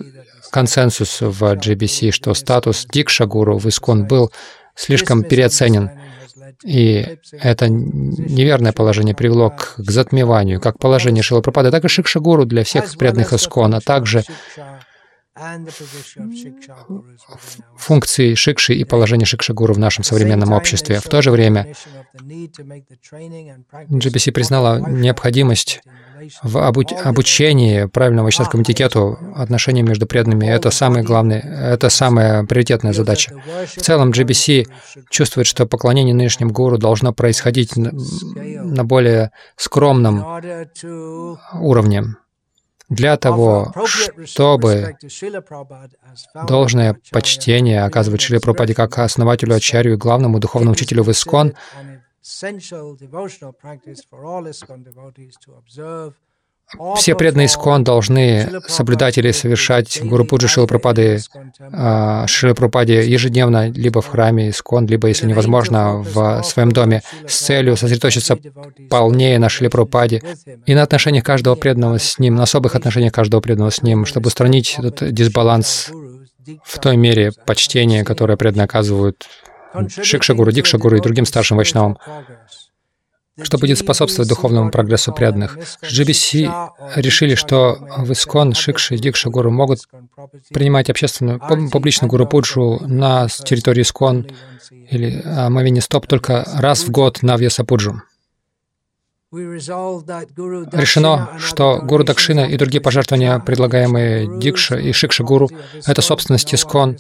консенсус 0.51 1.21
в 1.21 1.43
GBC, 1.43 2.11
что 2.11 2.35
статус 2.35 2.87
Дикшагуру 2.91 3.59
в 3.59 3.67
Искон 3.69 4.07
был 4.07 4.33
слишком 4.75 5.23
переоценен. 5.23 5.91
И 6.65 7.19
это 7.33 7.69
неверное 7.69 8.73
положение 8.73 9.15
привело 9.15 9.51
к, 9.51 9.77
к 9.77 9.91
затмеванию, 9.91 10.61
как 10.61 10.79
положение 10.79 11.23
Шилапрапады, 11.23 11.71
так 11.71 11.85
и 11.85 11.89
Шикшагуру 11.89 12.47
для 12.47 12.65
всех 12.65 12.97
преданных 12.97 13.33
Искон, 13.33 13.75
а 13.75 13.81
также 13.81 14.25
функции 17.77 18.35
Шикши 18.35 18.75
и 18.75 18.85
положение 18.85 19.27
Шикшагуру 19.27 19.75
в 19.75 19.79
нашем 19.79 20.03
современном 20.05 20.53
обществе. 20.53 21.01
В 21.01 21.05
то 21.05 21.23
же 21.23 21.31
время 21.31 21.75
GBC 23.73 24.33
признала 24.33 24.79
необходимость 24.79 25.81
в 26.43 26.59
обуч 26.59 26.93
обучении 27.05 27.85
правильному 27.87 28.25
вайшнавскому 28.25 28.63
этикету, 28.63 29.19
отношениям 29.35 29.87
между 29.87 30.07
преданными. 30.07 30.47
Это 30.47 30.71
самое 30.71 31.05
главное, 31.05 31.41
это 31.41 31.91
самая 31.91 32.45
приоритетная 32.45 32.93
задача. 32.93 33.35
В 33.67 33.81
целом 33.81 34.11
GBC 34.11 34.67
чувствует, 35.11 35.47
что 35.47 35.67
поклонение 35.67 36.15
нынешним 36.15 36.51
гуру 36.51 36.79
должно 36.79 37.13
происходить 37.13 37.77
на 37.77 38.85
более 38.85 39.31
скромном 39.57 40.25
уровне 41.61 42.05
для 42.89 43.17
того, 43.17 43.75
чтобы 44.25 44.97
должное 46.47 46.97
почтение 47.11 47.85
оказывать 47.85 48.21
Шри 48.21 48.39
Прабхупаде 48.39 48.75
как 48.75 48.99
основателю, 48.99 49.55
ачарью 49.55 49.95
и 49.95 49.97
главному 49.97 50.39
духовному 50.39 50.73
учителю 50.73 51.03
в 51.03 51.11
Искон, 51.11 51.55
все 56.97 57.15
преданные 57.15 57.47
Искон 57.47 57.83
должны 57.83 58.61
соблюдать 58.67 59.17
или 59.17 59.31
совершать 59.31 60.01
Гуру 60.05 60.27
Пуджи 60.27 60.49
Шилапрапады, 60.49 61.19
а, 61.73 62.27
Шилапрападе 62.27 63.09
ежедневно, 63.09 63.71
либо 63.71 64.03
в 64.03 64.07
храме 64.09 64.51
Искон, 64.51 64.87
либо, 64.87 65.09
если 65.09 65.27
невозможно, 65.27 66.03
в 66.03 66.43
своем 66.43 66.71
доме, 66.71 67.03
с 67.27 67.39
целью 67.39 67.77
сосредоточиться 67.77 68.37
полнее 68.91 69.39
на 69.39 69.49
Шилапрападе 69.49 70.23
и 70.67 70.75
на 70.75 70.83
отношениях 70.83 71.25
каждого 71.25 71.55
преданного 71.55 71.99
с 71.99 72.19
ним, 72.19 72.35
на 72.35 72.43
особых 72.43 72.75
отношениях 72.75 73.13
каждого 73.15 73.41
преданного 73.41 73.71
с 73.71 73.83
ним, 73.83 74.05
чтобы 74.05 74.29
устранить 74.29 74.77
этот 74.79 75.13
дисбаланс 75.13 75.91
в 76.65 76.79
той 76.79 76.97
мере 76.97 77.33
почтения, 77.47 78.05
которое 78.05 78.37
преданные 78.37 78.65
оказывают 78.65 79.27
Шикшагуру, 80.03 80.53
Дикшагуру 80.53 80.97
и 80.97 81.01
другим 81.01 81.25
старшим 81.25 81.57
вайшнавам, 81.57 81.99
что 83.41 83.59
будет 83.59 83.79
способствовать 83.79 84.29
духовному 84.29 84.71
прогрессу 84.71 85.13
преданных. 85.13 85.59
GBC 85.83 86.51
решили, 86.97 87.35
что 87.35 87.79
в 87.99 88.13
Искон, 88.13 88.55
Шикши 88.55 88.97
и 88.97 88.99
Дикшагуру 88.99 89.51
могут 89.51 89.81
принимать 90.51 90.91
общественную, 90.91 91.41
публичную 91.71 92.11
Гуру 92.11 92.27
Пуджу 92.27 92.81
на 92.87 93.29
территории 93.29 93.83
Искон 93.83 94.27
или 94.71 95.23
Мавини 95.25 95.81
Стоп 95.81 96.07
только 96.07 96.45
раз 96.57 96.85
в 96.85 96.91
год 96.91 97.23
на 97.23 97.37
Вьясапуджу. 97.37 98.03
Решено, 100.73 101.29
что 101.39 101.81
Гуру 101.83 102.03
Дакшина 102.03 102.47
и 102.47 102.57
другие 102.57 102.81
пожертвования, 102.81 103.39
предлагаемые 103.41 104.27
Дикша 104.39 104.77
и 104.77 104.91
Шикша 104.93 105.23
Гуру, 105.23 105.51
это 105.87 106.01
собственность 106.01 106.55
Искон. 106.55 106.97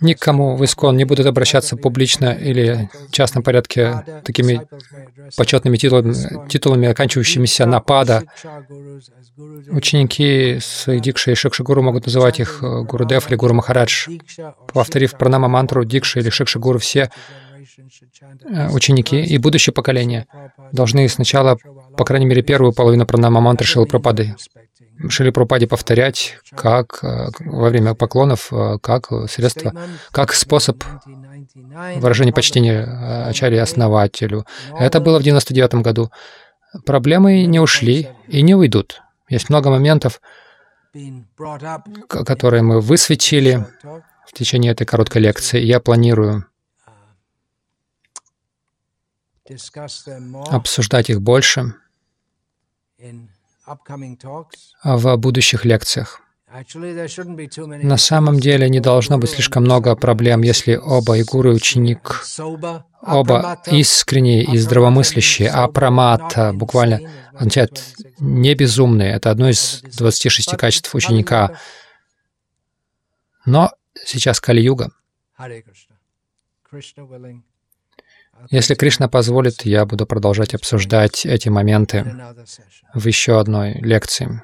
Никому 0.00 0.56
в 0.56 0.64
Искон 0.64 0.96
не 0.96 1.04
будут 1.04 1.26
обращаться 1.26 1.76
публично 1.76 2.32
или 2.32 2.88
в 3.08 3.12
частном 3.12 3.42
порядке 3.42 4.02
такими 4.24 4.66
почетными 5.36 5.76
титулами, 5.76 6.48
титулами 6.48 6.88
оканчивающимися 6.88 7.66
на 7.66 7.80
пада. 7.80 8.22
Ученики 9.68 10.60
с 10.62 10.86
Дикша 10.86 11.32
и 11.32 11.34
Шикша 11.34 11.62
Гуру 11.62 11.82
могут 11.82 12.06
называть 12.06 12.40
их 12.40 12.62
Гуру 12.62 13.04
Дев 13.04 13.28
или 13.28 13.36
Гуру 13.36 13.52
Махарадж. 13.52 14.08
Повторив 14.72 15.12
пранама 15.18 15.48
мантру 15.48 15.84
Дикша 15.84 16.20
или 16.20 16.30
Шикша 16.30 16.58
Гуру, 16.58 16.78
все 16.78 17.10
ученики 18.72 19.20
и 19.22 19.38
будущее 19.38 19.72
поколение 19.72 20.26
должны 20.72 21.08
сначала, 21.08 21.58
по 21.96 22.04
крайней 22.04 22.26
мере, 22.26 22.42
первую 22.42 22.72
половину 22.72 23.06
пранама 23.06 23.40
мантры 23.40 23.66
Шилпрапады 23.66 24.36
Шили 25.08 25.30
Пропаде 25.30 25.66
повторять, 25.66 26.36
как 26.54 27.02
э, 27.02 27.28
во 27.40 27.70
время 27.70 27.94
поклонов, 27.94 28.52
э, 28.52 28.78
как 28.82 29.08
средство, 29.30 29.72
как 30.10 30.34
способ 30.34 30.82
выражения 31.96 32.32
почтения 32.32 32.84
э, 32.84 33.28
Ачаре 33.30 33.62
основателю. 33.62 34.44
Это 34.78 35.00
было 35.00 35.18
в 35.18 35.22
99 35.22 35.74
году. 35.76 36.10
Проблемы 36.84 37.46
не 37.46 37.60
ушли 37.60 38.08
и 38.28 38.42
не 38.42 38.54
уйдут. 38.54 39.00
Есть 39.28 39.48
много 39.48 39.70
моментов, 39.70 40.20
которые 42.08 42.62
мы 42.62 42.80
высветили 42.80 43.66
в 44.26 44.32
течение 44.34 44.72
этой 44.72 44.84
короткой 44.84 45.22
лекции. 45.22 45.60
Я 45.60 45.80
планирую 45.80 46.44
обсуждать 50.48 51.10
их 51.10 51.20
больше 51.20 51.74
в 54.84 55.16
будущих 55.16 55.64
лекциях. 55.64 56.20
На 57.82 57.96
самом 57.96 58.40
деле 58.40 58.68
не 58.68 58.80
должно 58.80 59.18
быть 59.18 59.30
слишком 59.30 59.62
много 59.62 59.94
проблем, 59.94 60.42
если 60.42 60.74
оба 60.74 61.16
и 61.18 61.22
гуру, 61.22 61.52
и 61.52 61.54
ученик, 61.54 62.24
оба 63.00 63.62
искренние 63.66 64.42
и 64.42 64.58
здравомыслящие, 64.58 65.48
а 65.48 65.68
прамат 65.68 66.54
буквально 66.54 67.00
означает 67.34 67.94
не 68.18 68.54
безумные. 68.54 69.12
Это 69.12 69.30
одно 69.30 69.48
из 69.48 69.80
26 69.82 70.56
качеств 70.56 70.92
ученика. 70.94 71.56
Но 73.46 73.72
сейчас 74.04 74.40
Кали-юга. 74.40 74.90
Если 78.48 78.74
Кришна 78.74 79.08
позволит, 79.08 79.62
я 79.62 79.84
буду 79.84 80.06
продолжать 80.06 80.54
обсуждать 80.54 81.26
эти 81.26 81.48
моменты 81.48 82.04
в 82.94 83.06
еще 83.06 83.38
одной 83.38 83.74
лекции. 83.74 84.42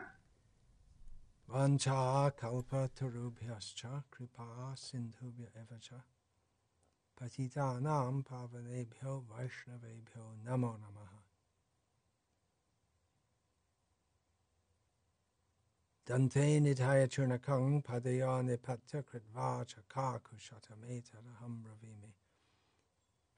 Dante 16.06 16.60
nidhaya 16.60 17.08
churnakang 17.08 17.82
padaya 17.82 18.40
nipatya 18.40 19.02
kritva 19.02 19.66
chakakushatameta 19.66 21.18
bravimi. 21.64 22.05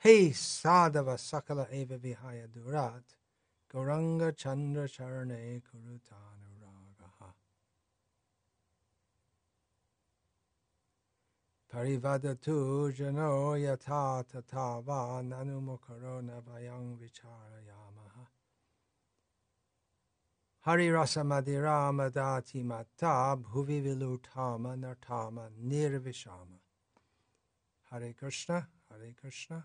Hey 0.01 0.30
Sadhava 0.30 1.16
Sakala 1.18 1.66
Eva 1.72 1.99
Vihaya 1.99 2.46
Durat 2.46 3.03
Gauranga 3.74 4.30
Chandra 4.36 4.86
Charane 4.86 5.61
Kurutanuragaha 5.61 7.32
Parivadatu 11.74 12.96
Jano 12.96 13.59
Yata 13.59 14.24
Tatava 14.24 15.20
Nanumukaro 15.20 16.22
Navayang 16.22 16.96
Vicharayamaha. 16.96 18.28
Hari 20.61 20.90
Rasa 20.90 21.24
Madhira 21.24 21.92
Madati 21.92 22.64
Mata 22.64 23.36
Bhuvi 23.36 23.82
Vilutama 23.82 24.76
Nartama 24.78 25.49
Nirvishama. 25.61 26.61
Hare 27.90 28.14
Krishna, 28.16 28.68
Hare 28.88 29.12
Krishna 29.20 29.64